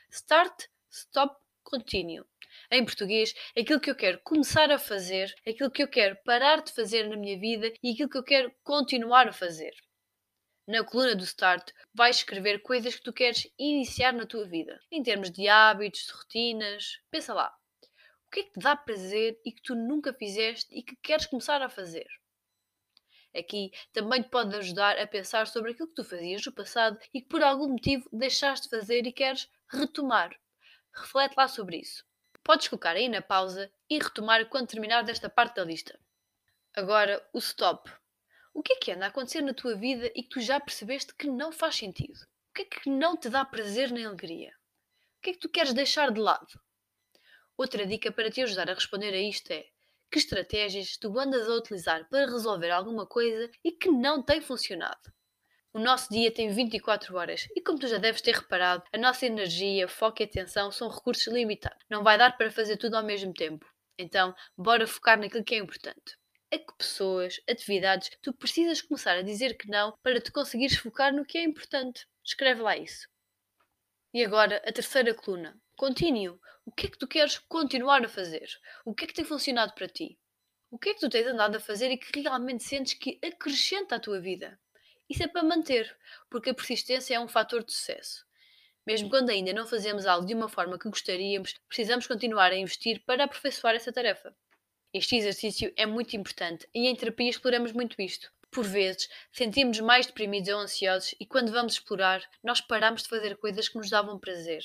[0.10, 2.24] Start, stop, continue.
[2.72, 6.72] Em português, aquilo que eu quero começar a fazer, aquilo que eu quero parar de
[6.72, 9.76] fazer na minha vida e aquilo que eu quero continuar a fazer.
[10.68, 15.04] Na coluna do Start, vais escrever coisas que tu queres iniciar na tua vida, em
[15.04, 17.00] termos de hábitos, de rotinas.
[17.12, 17.54] Pensa lá.
[18.26, 21.28] O que é que te dá prazer e que tu nunca fizeste e que queres
[21.28, 22.08] começar a fazer?
[23.36, 27.22] Aqui também te pode ajudar a pensar sobre aquilo que tu fazias no passado e
[27.22, 30.38] que por algum motivo deixaste de fazer e queres retomar.
[30.94, 32.06] Reflete lá sobre isso.
[32.44, 36.00] Podes colocar aí na pausa e retomar quando terminar desta parte da lista.
[36.76, 37.92] Agora, o stop.
[38.54, 41.14] O que é que anda a acontecer na tua vida e que tu já percebeste
[41.16, 42.20] que não faz sentido?
[42.50, 44.54] O que é que não te dá prazer nem alegria?
[45.18, 46.60] O que é que tu queres deixar de lado?
[47.58, 49.68] Outra dica para te ajudar a responder a isto é:
[50.14, 55.12] que estratégias tu andas a utilizar para resolver alguma coisa e que não tem funcionado.
[55.74, 59.26] O nosso dia tem 24 horas e, como tu já deves ter reparado, a nossa
[59.26, 61.84] energia, foco e atenção são recursos limitados.
[61.90, 63.66] Não vai dar para fazer tudo ao mesmo tempo.
[63.98, 66.16] Então, bora focar naquilo que é importante.
[66.54, 71.12] A que pessoas, atividades, tu precisas começar a dizer que não para te conseguires focar
[71.12, 72.06] no que é importante.
[72.24, 73.08] Escreve lá isso.
[74.14, 75.60] E agora, a terceira coluna.
[75.76, 76.38] Continue.
[76.66, 78.48] O que é que tu queres continuar a fazer?
[78.86, 80.18] O que é que tem funcionado para ti?
[80.72, 83.96] O que é que tu tens andado a fazer e que realmente sentes que acrescenta
[83.96, 84.58] à tua vida?
[85.10, 85.96] Isso é para manter,
[86.30, 88.26] porque a persistência é um fator de sucesso.
[88.88, 93.04] Mesmo quando ainda não fazemos algo de uma forma que gostaríamos, precisamos continuar a investir
[93.06, 94.36] para aperfeiçoar essa tarefa.
[94.94, 98.32] Este exercício é muito importante e em terapia exploramos muito isto.
[98.50, 103.36] Por vezes, sentimos mais deprimidos ou ansiosos e quando vamos explorar, nós paramos de fazer
[103.38, 104.64] coisas que nos davam prazer,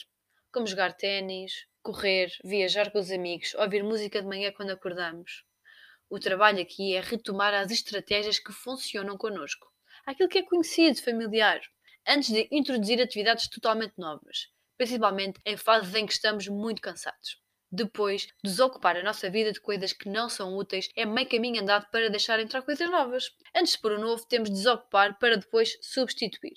[0.53, 5.43] como jogar ténis, correr, viajar com os amigos, ouvir música de manhã quando acordamos.
[6.11, 9.67] O trabalho aqui é retomar as estratégias que funcionam connosco,
[10.05, 11.63] aquilo que é conhecido, familiar,
[12.07, 17.41] antes de introduzir atividades totalmente novas, principalmente em fases em que estamos muito cansados.
[17.71, 21.87] Depois, desocupar a nossa vida de coisas que não são úteis é meio caminho andado
[21.91, 23.31] para deixar entrar coisas novas.
[23.55, 26.55] Antes de pôr o novo, temos de desocupar para depois substituir.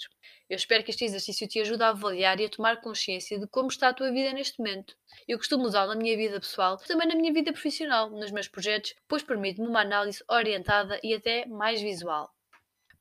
[0.49, 3.69] Eu espero que este exercício te ajude a avaliar e a tomar consciência de como
[3.69, 4.95] está a tua vida neste momento.
[5.27, 8.95] Eu costumo usá-lo na minha vida pessoal, também na minha vida profissional, nos meus projetos,
[9.07, 12.33] pois permite-me uma análise orientada e até mais visual.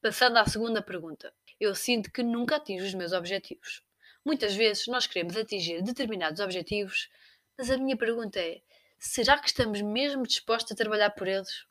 [0.03, 3.83] Passando à segunda pergunta eu sinto que nunca atinjo os meus objetivos.
[4.25, 7.11] Muitas vezes nós queremos atingir determinados objetivos,
[7.61, 8.63] mas a minha pergunta é:
[8.99, 11.67] será que estamos mesmo dispostos a trabalhar por eles?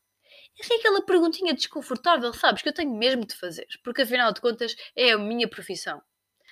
[0.59, 4.39] Essa é aquela perguntinha desconfortável, sabes, que eu tenho mesmo de fazer, porque afinal de
[4.39, 5.99] contas é a minha profissão.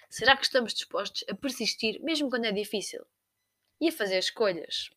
[0.10, 3.06] Será que estamos dispostos a persistir mesmo quando é difícil?
[3.80, 4.90] E a fazer escolhas?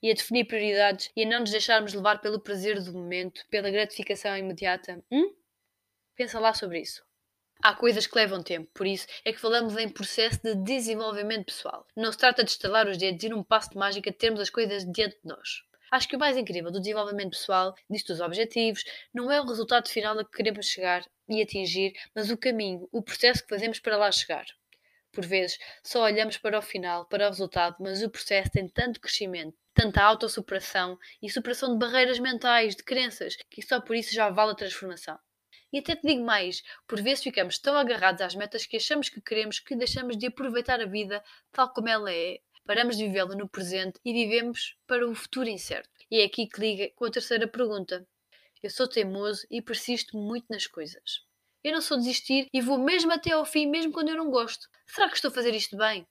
[0.00, 3.68] E a definir prioridades e a não nos deixarmos levar pelo prazer do momento, pela
[3.68, 5.04] gratificação imediata?
[5.10, 5.34] Hum?
[6.14, 7.04] Pensa lá sobre isso.
[7.64, 11.86] Há coisas que levam tempo, por isso é que falamos em processo de desenvolvimento pessoal.
[11.94, 14.84] Não se trata de estalar os dedos e num passo de mágica termos as coisas
[14.84, 15.62] diante de nós.
[15.88, 18.82] Acho que o mais incrível do desenvolvimento pessoal, disto dos objetivos,
[19.14, 23.00] não é o resultado final a que queremos chegar e atingir, mas o caminho, o
[23.00, 24.46] processo que fazemos para lá chegar.
[25.12, 29.00] Por vezes, só olhamos para o final, para o resultado, mas o processo tem tanto
[29.00, 34.30] crescimento, tanta autossuperação e superação de barreiras mentais, de crenças, que só por isso já
[34.30, 35.16] vale a transformação.
[35.72, 39.20] E até te digo mais, por vezes ficamos tão agarrados às metas que achamos que
[39.20, 42.40] queremos que deixamos de aproveitar a vida tal como ela é.
[42.64, 45.90] Paramos de vivê-la no presente e vivemos para o futuro incerto.
[46.10, 48.06] E é aqui que liga com a terceira pergunta.
[48.62, 51.24] Eu sou teimoso e persisto muito nas coisas.
[51.64, 54.68] Eu não sou desistir e vou mesmo até ao fim, mesmo quando eu não gosto.
[54.86, 56.06] Será que estou a fazer isto bem?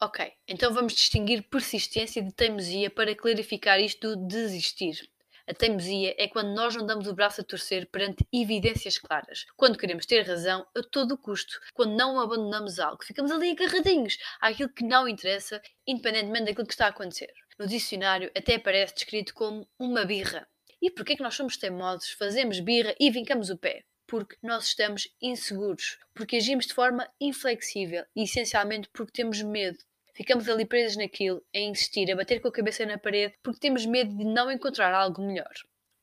[0.00, 5.08] Ok, então vamos distinguir persistência de teimosia para clarificar isto do desistir.
[5.46, 9.76] A teimosia é quando nós não damos o braço a torcer perante evidências claras, quando
[9.76, 14.82] queremos ter razão a todo custo, quando não abandonamos algo, ficamos ali agarradinhos àquilo que
[14.82, 17.30] não interessa, independentemente daquilo que está a acontecer.
[17.58, 20.48] No dicionário até aparece descrito como uma birra.
[20.80, 23.84] E porquê é que nós somos teimosos, fazemos birra e vincamos o pé?
[24.06, 29.78] Porque nós estamos inseguros, porque agimos de forma inflexível e essencialmente porque temos medo
[30.14, 33.84] Ficamos ali presos naquilo, a insistir, a bater com a cabeça na parede, porque temos
[33.84, 35.52] medo de não encontrar algo melhor.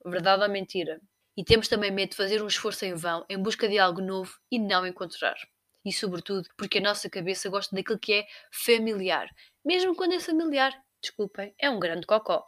[0.05, 0.99] Verdade ou mentira?
[1.37, 4.37] E temos também medo de fazer um esforço em vão em busca de algo novo
[4.51, 5.37] e não encontrar.
[5.85, 10.73] E, sobretudo, porque a nossa cabeça gosta daquilo que é familiar, mesmo quando é familiar,
[11.01, 12.45] desculpem, é um grande cocó.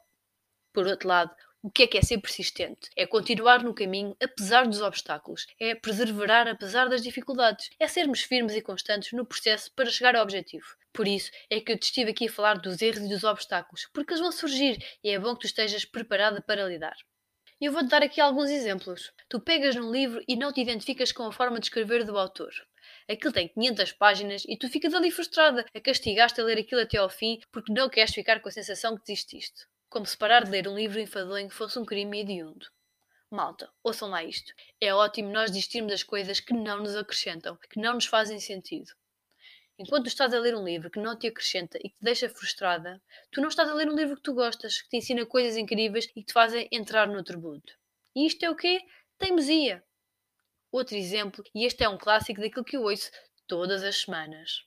[0.73, 2.89] Por outro lado, o que é que é ser persistente?
[2.93, 8.53] É continuar no caminho apesar dos obstáculos, é perseverar apesar das dificuldades, é sermos firmes
[8.53, 10.65] e constantes no processo para chegar ao objetivo.
[10.91, 13.87] Por isso é que eu te estive aqui a falar dos erros e dos obstáculos,
[13.93, 16.97] porque eles vão surgir e é bom que tu estejas preparada para lidar.
[17.61, 19.13] Eu vou-te dar aqui alguns exemplos.
[19.29, 22.51] Tu pegas num livro e não te identificas com a forma de escrever do autor.
[23.09, 26.97] Aquilo tem 500 páginas e tu ficas ali frustrada, a castigar-te a ler aquilo até
[26.97, 30.49] ao fim porque não queres ficar com a sensação que desististe como se parar de
[30.49, 32.65] ler um livro enfadonho fosse um crime hediondo.
[33.29, 34.51] Malta, ouçam lá isto.
[34.81, 38.91] É ótimo nós desistirmos das coisas que não nos acrescentam, que não nos fazem sentido.
[39.77, 42.99] Enquanto estás a ler um livro que não te acrescenta e que te deixa frustrada,
[43.31, 46.05] tu não estás a ler um livro que tu gostas, que te ensina coisas incríveis
[46.05, 47.71] e que te fazem entrar no mundo.
[48.15, 48.81] E isto é o quê?
[49.19, 49.83] Teimosia.
[50.71, 53.11] Outro exemplo, e este é um clássico daquilo que eu ouço
[53.45, 54.65] todas as semanas.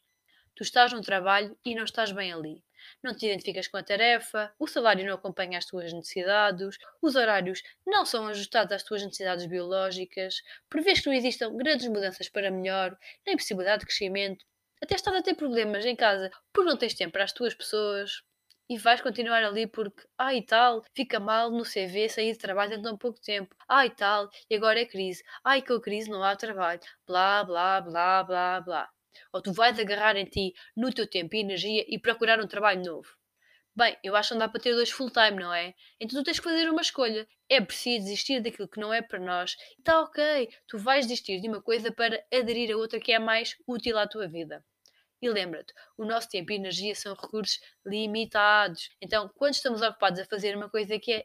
[0.55, 2.65] Tu estás num trabalho e não estás bem ali
[3.03, 7.63] não te identificas com a tarefa, o salário não acompanha as tuas necessidades, os horários
[7.87, 12.97] não são ajustados às tuas necessidades biológicas, prevês que não existam grandes mudanças para melhor,
[13.27, 14.45] nem possibilidade de crescimento,
[14.83, 18.23] até estás a ter problemas em casa porque não tens tempo para as tuas pessoas.
[18.69, 22.75] E vais continuar ali porque, ah e tal, fica mal no CV sair de trabalho
[22.75, 23.55] em tão pouco tempo.
[23.69, 25.23] Ah e tal, e agora é crise.
[25.45, 26.81] Ai, com a crise não há trabalho.
[27.07, 28.96] Blá, blá, blá, blá, blá
[29.33, 32.83] ou tu vais agarrar em ti no teu tempo e energia e procurar um trabalho
[32.85, 33.09] novo.
[33.75, 35.75] Bem, eu acho que não dá para ter dois full-time, não é?
[36.01, 37.29] Então tu tens que fazer uma escolha.
[37.47, 39.55] É preciso desistir daquilo que não é para nós.
[39.77, 43.19] E está ok, tu vais desistir de uma coisa para aderir a outra que é
[43.19, 44.65] mais útil à tua vida.
[45.21, 48.89] E lembra-te, o nosso tempo e energia são recursos limitados.
[49.01, 51.25] Então, quando estamos ocupados a fazer uma coisa que é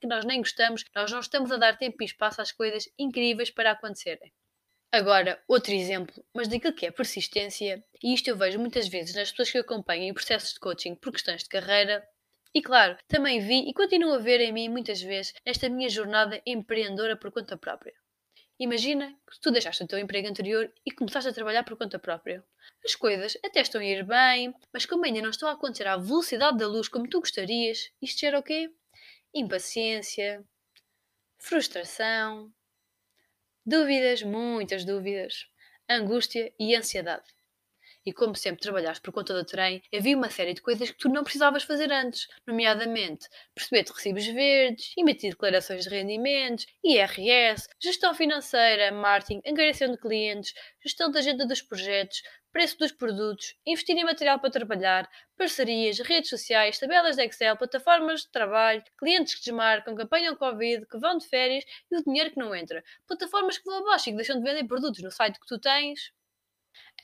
[0.00, 3.50] que nós nem gostamos, nós não estamos a dar tempo e espaço às coisas incríveis
[3.50, 4.32] para acontecerem.
[4.92, 9.30] Agora, outro exemplo, mas daquilo que é persistência, e isto eu vejo muitas vezes nas
[9.30, 12.06] pessoas que acompanham em processos de coaching por questões de carreira,
[12.54, 16.40] e claro, também vi e continuo a ver em mim muitas vezes nesta minha jornada
[16.46, 17.92] empreendedora por conta própria.
[18.58, 22.42] Imagina que tu deixaste o teu emprego anterior e começaste a trabalhar por conta própria.
[22.82, 25.98] As coisas até estão a ir bem, mas como ainda não estão a acontecer à
[25.98, 28.70] velocidade da luz como tu gostarias, isto gera o quê?
[29.34, 30.42] Impaciência,
[31.38, 32.50] frustração,
[33.66, 35.48] dúvidas, muitas dúvidas,
[35.90, 37.24] angústia e ansiedade.
[38.06, 41.08] E como sempre trabalhaste por conta do trem, havia uma série de coisas que tu
[41.08, 48.14] não precisavas fazer antes, nomeadamente perceber de recibos verdes, emitir declarações de rendimentos, IRS, gestão
[48.14, 52.22] financeira, marketing, angariação de clientes, gestão da agenda dos projetos,
[52.56, 58.22] preço dos produtos, investir em material para trabalhar, parcerias, redes sociais, tabelas de Excel, plataformas
[58.22, 62.30] de trabalho, clientes que desmarcam, que apanham Covid, que vão de férias e o dinheiro
[62.30, 65.38] que não entra, plataformas que vão abaixo e que deixam de vender produtos no site
[65.38, 66.14] que tu tens.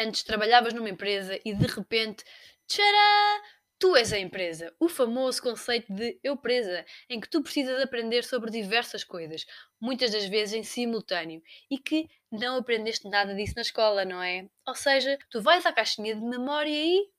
[0.01, 2.25] Antes trabalhavas numa empresa e de repente,
[2.67, 3.43] tchará!
[3.83, 4.73] Tu és a empresa.
[4.79, 9.45] O famoso conceito de eu presa, em que tu precisas aprender sobre diversas coisas,
[9.81, 14.49] muitas das vezes em simultâneo, e que não aprendeste nada disso na escola, não é?
[14.69, 17.11] Ou seja, tu vais à caixinha de memória e.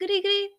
[0.00, 0.56] gri gri.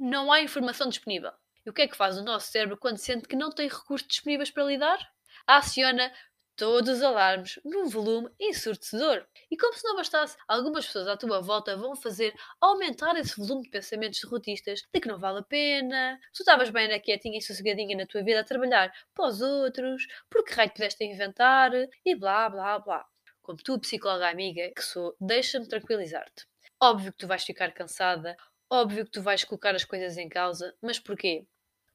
[0.00, 1.30] Não há informação disponível.
[1.64, 4.08] E o que é que faz o nosso cérebro quando sente que não tem recursos
[4.08, 4.98] disponíveis para lidar?
[5.46, 6.12] Aciona
[6.56, 9.28] todos os alarmes num volume ensurdecedor.
[9.52, 13.64] E como se não bastasse, algumas pessoas à tua volta vão fazer aumentar esse volume
[13.64, 17.42] de pensamentos derrotistas de que não vale a pena, tu estavas bem na quietinha e
[17.42, 21.70] sossegadinha na tua vida a trabalhar para os outros, porque raio pudeste inventar,
[22.02, 23.04] e blá blá blá.
[23.42, 26.46] Como tu, psicóloga amiga que sou, deixa-me tranquilizar-te.
[26.80, 28.34] Óbvio que tu vais ficar cansada,
[28.70, 31.46] óbvio que tu vais colocar as coisas em causa, mas porquê?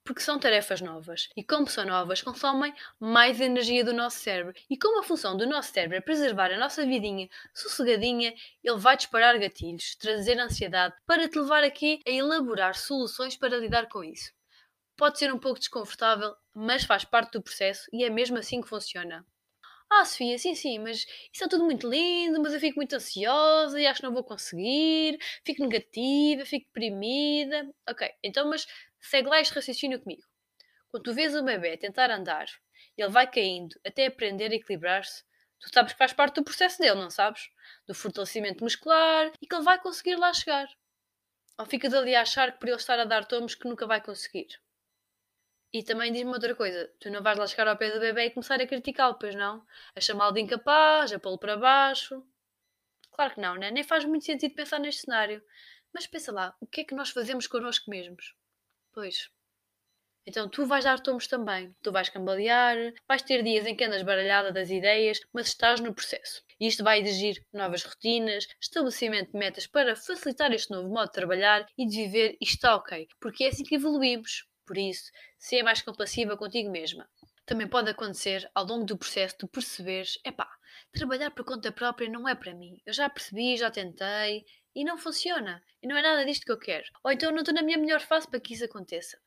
[0.08, 4.54] Porque são tarefas novas e, como são novas, consomem mais energia do nosso cérebro.
[4.70, 8.96] E como a função do nosso cérebro é preservar a nossa vidinha sossegadinha, ele vai
[8.96, 14.32] disparar gatilhos, trazer ansiedade para te levar aqui a elaborar soluções para lidar com isso.
[14.98, 18.70] Pode ser um pouco desconfortável, mas faz parte do processo e é mesmo assim que
[18.70, 19.26] funciona.
[19.90, 23.80] Ah, Sofia, sim, sim, mas isso é tudo muito lindo, mas eu fico muito ansiosa
[23.80, 27.70] e acho que não vou conseguir, fico negativa, fico deprimida.
[27.90, 28.68] Ok, então, mas
[29.10, 30.24] Segue lá este raciocínio comigo.
[30.90, 32.46] Quando tu vês um bebê tentar andar,
[32.98, 35.24] ele vai caindo até aprender a equilibrar-se,
[35.62, 37.50] tu sabes que faz parte do processo dele, não sabes?
[37.88, 40.68] Do fortalecimento muscular e que ele vai conseguir lá chegar.
[41.58, 44.02] Ou ficas ali a achar que por ele estar a dar tomos que nunca vai
[44.02, 44.48] conseguir.
[45.72, 48.32] E também diz-me outra coisa: tu não vais lá chegar ao pé do bebê e
[48.32, 49.66] começar a criticá-lo, pois não?
[49.96, 52.22] A chamá-lo de incapaz, a pô-lo para baixo.
[53.14, 53.72] Claro que não, né?
[53.72, 55.42] nem faz muito sentido pensar neste cenário.
[55.94, 58.36] Mas pensa lá, o que é que nós fazemos connosco mesmos?
[58.98, 59.30] Pois.
[60.26, 62.76] Então tu vais dar tomos também, tu vais cambalear,
[63.08, 66.42] vais ter dias em que andas baralhada das ideias, mas estás no processo.
[66.60, 71.68] Isto vai exigir novas rotinas, estabelecimento de metas para facilitar este novo modo de trabalhar
[71.78, 74.48] e de viver e está ok, porque é assim que evoluímos.
[74.66, 77.08] Por isso, seja mais compassiva contigo mesma.
[77.46, 80.50] Também pode acontecer ao longo do processo de perceberes, epá,
[80.92, 82.82] trabalhar por conta própria não é para mim.
[82.84, 84.44] Eu já percebi, já tentei
[84.78, 85.64] e não funciona.
[85.82, 86.86] E não é nada disto que eu quero.
[87.04, 89.20] Ou então não estou na minha melhor fase para que isso aconteça.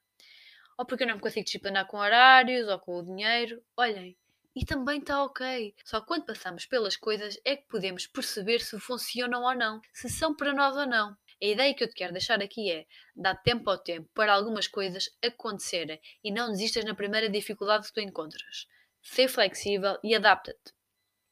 [0.78, 3.60] Ou porque eu não me consigo disciplinar com horários ou com o dinheiro.
[3.76, 4.16] Olhem,
[4.54, 5.74] e também está ok.
[5.84, 10.36] Só quando passamos pelas coisas é que podemos perceber se funcionam ou não, se são
[10.36, 11.16] para nós ou não.
[11.42, 12.86] A ideia que eu te quero deixar aqui é
[13.16, 17.94] dar tempo ao tempo para algumas coisas acontecerem e não desistas na primeira dificuldade que
[17.94, 18.68] tu encontras.
[19.02, 20.72] Ser flexível e adapta-te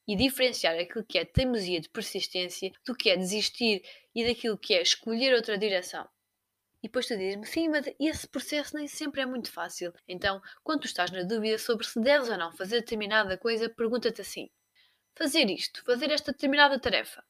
[0.08, 3.82] e diferenciar aquilo que é teimosia de persistência do que é desistir
[4.18, 6.04] e daquilo que é escolher outra direção.
[6.82, 9.94] E depois tu dizes-me, sim, mas esse processo nem sempre é muito fácil.
[10.08, 14.20] Então, quando tu estás na dúvida sobre se deves ou não fazer determinada coisa, pergunta-te
[14.20, 14.50] assim:
[15.16, 17.24] fazer isto, fazer esta determinada tarefa,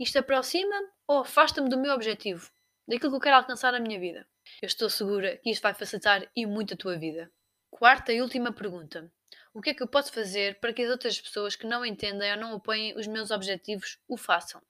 [0.00, 2.50] isto aproxima-me ou afasta-me do meu objetivo,
[2.88, 4.26] daquilo que eu quero alcançar na minha vida?
[4.60, 7.30] Eu estou segura que isto vai facilitar e muito a tua vida.
[7.70, 9.12] Quarta e última pergunta:
[9.54, 12.32] o que é que eu posso fazer para que as outras pessoas que não entendem
[12.32, 14.60] ou não apoiem os meus objetivos o façam?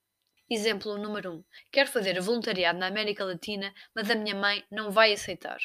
[0.49, 1.35] Exemplo número 1.
[1.35, 5.59] Um, quero fazer voluntariado na América Latina, mas a minha mãe não vai aceitar.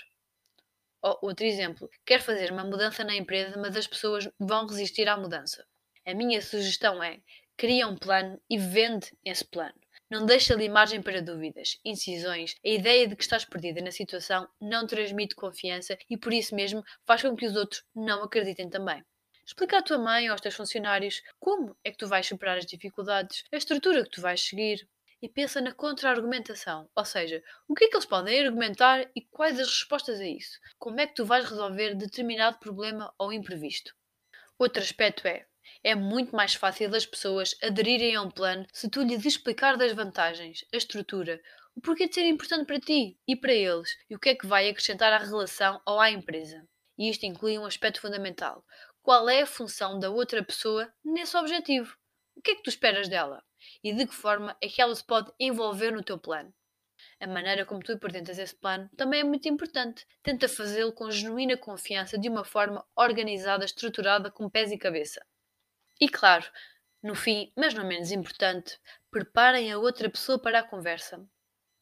[1.03, 1.88] Ou outro exemplo.
[2.03, 5.67] Quero fazer uma mudança na empresa, mas as pessoas vão resistir à mudança.
[6.03, 7.19] A minha sugestão é
[7.55, 9.79] cria um plano e vende esse plano.
[10.09, 12.55] Não deixa ali margem para dúvidas, incisões.
[12.65, 16.84] A ideia de que estás perdida na situação não transmite confiança e por isso mesmo
[17.05, 19.05] faz com que os outros não acreditem também.
[19.51, 22.65] Explica à tua mãe ou aos teus funcionários como é que tu vais superar as
[22.65, 24.87] dificuldades, a estrutura que tu vais seguir.
[25.21, 29.59] E pensa na contra-argumentação, ou seja, o que é que eles podem argumentar e quais
[29.59, 30.57] as respostas a isso.
[30.79, 33.93] Como é que tu vais resolver determinado problema ou imprevisto.
[34.57, 35.45] Outro aspecto é,
[35.83, 39.91] é muito mais fácil as pessoas aderirem a um plano se tu lhes explicar das
[39.91, 41.41] vantagens, a estrutura,
[41.75, 44.47] o porquê de ser importante para ti e para eles e o que é que
[44.47, 46.65] vai acrescentar à relação ou à empresa.
[47.01, 48.63] E isto inclui um aspecto fundamental:
[49.01, 51.97] qual é a função da outra pessoa nesse objetivo?
[52.35, 53.43] O que é que tu esperas dela?
[53.83, 56.53] E de que forma é que ela se pode envolver no teu plano?
[57.19, 60.07] A maneira como tu apresentas esse plano também é muito importante.
[60.21, 65.25] Tenta fazê-lo com genuína confiança, de uma forma organizada, estruturada, com pés e cabeça.
[65.99, 66.45] E claro,
[67.01, 68.79] no fim, mas não menos importante,
[69.09, 71.23] preparem a outra pessoa para a conversa.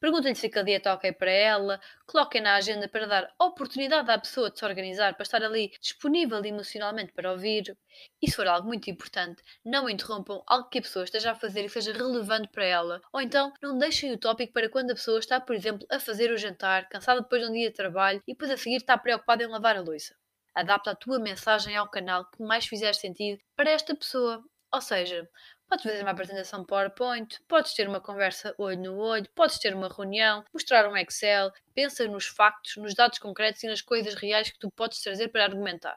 [0.00, 4.50] Perguntem-lhe se aquele dia ok para ela, coloquem na agenda para dar oportunidade à pessoa
[4.50, 7.76] de se organizar, para estar ali disponível emocionalmente para ouvir.
[8.22, 11.64] E se for algo muito importante, não interrompam algo que a pessoa esteja a fazer
[11.66, 13.02] e seja relevante para ela.
[13.12, 16.30] Ou então, não deixem o tópico para quando a pessoa está, por exemplo, a fazer
[16.30, 19.44] o jantar, cansada depois de um dia de trabalho e depois a seguir está preocupada
[19.44, 20.14] em lavar a louça.
[20.54, 24.42] Adapta a tua mensagem ao canal que mais fizer sentido para esta pessoa.
[24.72, 25.28] Ou seja,
[25.70, 29.88] Podes fazer uma apresentação PowerPoint, podes ter uma conversa olho no olho, podes ter uma
[29.88, 34.58] reunião, mostrar um Excel, pensa nos factos, nos dados concretos e nas coisas reais que
[34.58, 35.96] tu podes trazer para argumentar.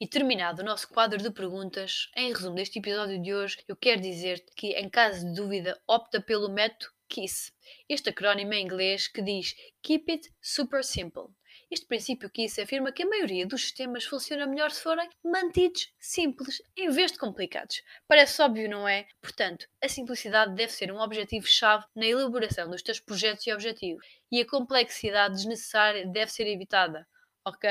[0.00, 4.00] E terminado o nosso quadro de perguntas, em resumo deste episódio de hoje, eu quero
[4.00, 7.52] dizer-te que, em caso de dúvida, opta pelo método KISS,
[7.88, 9.54] este acrónimo em inglês que diz
[9.84, 11.28] Keep It Super Simple.
[11.74, 15.92] Este princípio que isso afirma que a maioria dos sistemas funciona melhor se forem mantidos
[15.98, 17.82] simples em vez de complicados.
[18.06, 19.08] Parece óbvio, não é?
[19.20, 24.40] Portanto, a simplicidade deve ser um objetivo-chave na elaboração dos teus projetos e objetivos, e
[24.40, 27.08] a complexidade desnecessária deve ser evitada.
[27.44, 27.68] Ok?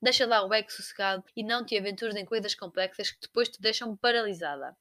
[0.00, 3.60] Deixa lá o ego sossegado e não te aventures em coisas complexas que depois te
[3.60, 4.74] deixam paralisada.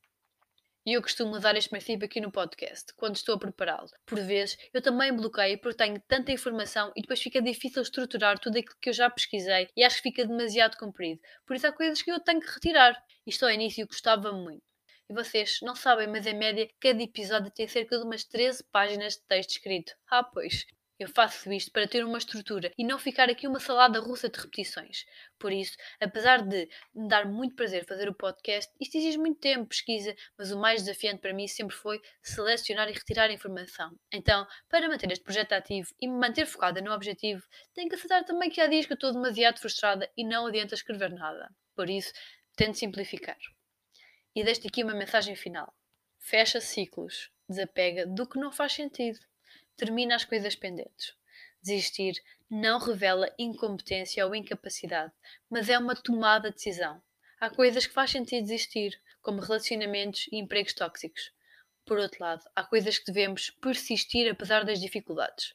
[0.85, 3.89] E eu costumo dar este princípio aqui no podcast, quando estou a prepará-lo.
[4.05, 8.57] Por vezes, eu também bloqueio porque tenho tanta informação e depois fica difícil estruturar tudo
[8.57, 11.19] aquilo que eu já pesquisei e acho que fica demasiado comprido.
[11.45, 12.95] Por isso há coisas que eu tenho que retirar.
[13.27, 14.63] Isto ao início gostava muito.
[15.09, 19.13] E vocês não sabem, mas em média, cada episódio tem cerca de umas 13 páginas
[19.13, 19.93] de texto escrito.
[20.09, 20.65] Ah, pois.
[20.99, 24.37] Eu faço isto para ter uma estrutura e não ficar aqui uma salada russa de
[24.37, 25.05] repetições.
[25.39, 29.65] Por isso, apesar de me dar muito prazer fazer o podcast, isto exige muito tempo,
[29.65, 33.97] pesquisa, mas o mais desafiante para mim sempre foi selecionar e retirar informação.
[34.11, 37.41] Então, para manter este projeto ativo e me manter focada no objetivo,
[37.73, 40.75] tenho que aceitar também que há dias que eu estou demasiado frustrada e não adianta
[40.75, 41.49] escrever nada.
[41.77, 42.11] Por isso,
[42.57, 43.37] tento simplificar.
[44.35, 45.73] E deixo aqui uma mensagem final.
[46.19, 47.31] Fecha ciclos.
[47.47, 49.17] Desapega do que não faz sentido
[49.79, 51.15] termina as coisas pendentes.
[51.61, 55.13] Desistir não revela incompetência ou incapacidade,
[55.49, 57.01] mas é uma tomada de decisão.
[57.39, 61.31] Há coisas que faz sentido desistir, como relacionamentos e empregos tóxicos.
[61.85, 65.53] Por outro lado, há coisas que devemos persistir apesar das dificuldades.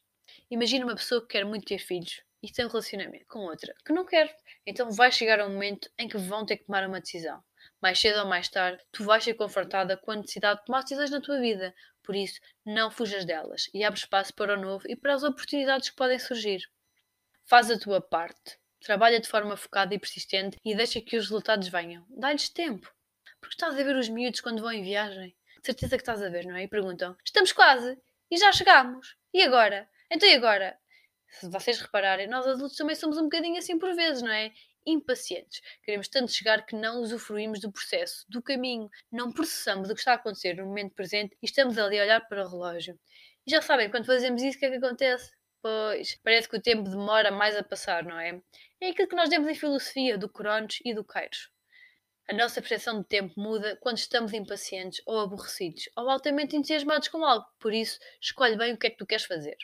[0.50, 3.92] Imagina uma pessoa que quer muito ter filhos e tem um relacionamento com outra que
[3.92, 4.34] não quer.
[4.66, 7.42] Então vai chegar um momento em que vão ter que tomar uma decisão.
[7.80, 11.10] Mais cedo ou mais tarde, tu vais ser confrontada com a necessidade de tomar decisões
[11.10, 11.74] na tua vida,
[12.04, 15.90] por isso, não fujas delas e abre espaço para o novo e para as oportunidades
[15.90, 16.60] que podem surgir.
[17.44, 18.58] Faz a tua parte.
[18.80, 22.06] Trabalha de forma focada e persistente e deixa que os resultados venham.
[22.10, 22.92] Dá-lhes tempo.
[23.40, 25.34] Porque estás a ver os miúdos quando vão em viagem?
[25.64, 26.64] certeza que estás a ver, não é?
[26.64, 27.98] E perguntam: Estamos quase!
[28.30, 29.16] E já chegamos!
[29.32, 29.88] E agora?
[30.10, 30.78] Então e agora?
[31.28, 34.52] Se vocês repararem, nós adultos também somos um bocadinho assim por vezes, não é?
[34.86, 35.60] Impacientes.
[35.82, 40.12] Queremos tanto chegar que não usufruímos do processo, do caminho, não processamos o que está
[40.12, 42.98] a acontecer no momento presente e estamos ali a olhar para o relógio.
[43.46, 45.30] E já sabem, quando fazemos isso, o que é que acontece?
[45.62, 48.40] Pois, parece que o tempo demora mais a passar, não é?
[48.80, 51.50] É aquilo que nós demos em filosofia do Cronos e do Kairos.
[52.28, 57.22] A nossa percepção de tempo muda quando estamos impacientes ou aborrecidos ou altamente entusiasmados com
[57.24, 59.56] algo, por isso, escolhe bem o que é que tu queres fazer.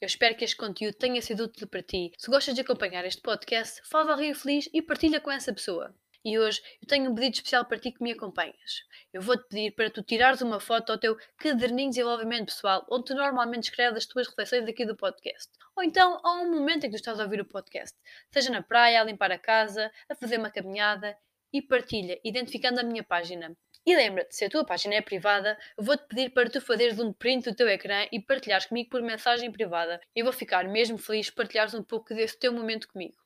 [0.00, 2.10] Eu espero que este conteúdo tenha sido útil para ti.
[2.16, 5.94] Se gostas de acompanhar este podcast, faz alguém feliz e partilha com essa pessoa.
[6.24, 8.82] E hoje eu tenho um pedido especial para ti que me acompanhas.
[9.12, 13.04] Eu vou-te pedir para tu tirares uma foto ao teu caderninho de desenvolvimento pessoal, onde
[13.04, 15.50] tu normalmente escreves as tuas reflexões aqui do podcast.
[15.76, 17.94] Ou então a um momento em que tu estás a ouvir o podcast.
[18.32, 21.14] Seja na praia, a limpar a casa, a fazer uma caminhada.
[21.52, 23.54] E partilha, identificando a minha página.
[23.90, 27.50] E lembra-te, se a tua página é privada, vou-te pedir para tu fazeres um print
[27.50, 30.00] do teu ecrã e partilhares comigo por mensagem privada.
[30.14, 33.16] Eu vou ficar mesmo feliz de partilhares um pouco desse teu momento comigo.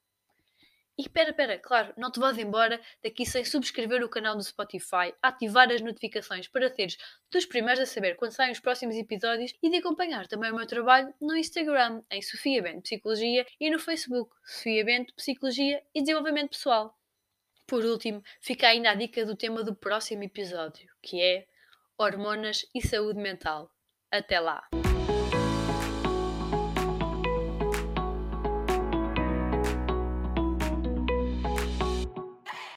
[0.97, 5.13] E espera, espera, claro, não te vás embora daqui sem subscrever o canal do Spotify,
[5.21, 6.97] ativar as notificações para seres
[7.31, 10.67] dos primeiros a saber quando saem os próximos episódios e de acompanhar também o meu
[10.67, 16.53] trabalho no Instagram, em Sofia Bento Psicologia e no Facebook, Sofia Bento Psicologia e Desenvolvimento
[16.53, 16.99] Pessoal.
[17.67, 21.47] Por último, fica ainda a dica do tema do próximo episódio, que é
[21.99, 23.71] hormonas e saúde mental.
[24.11, 24.63] Até lá!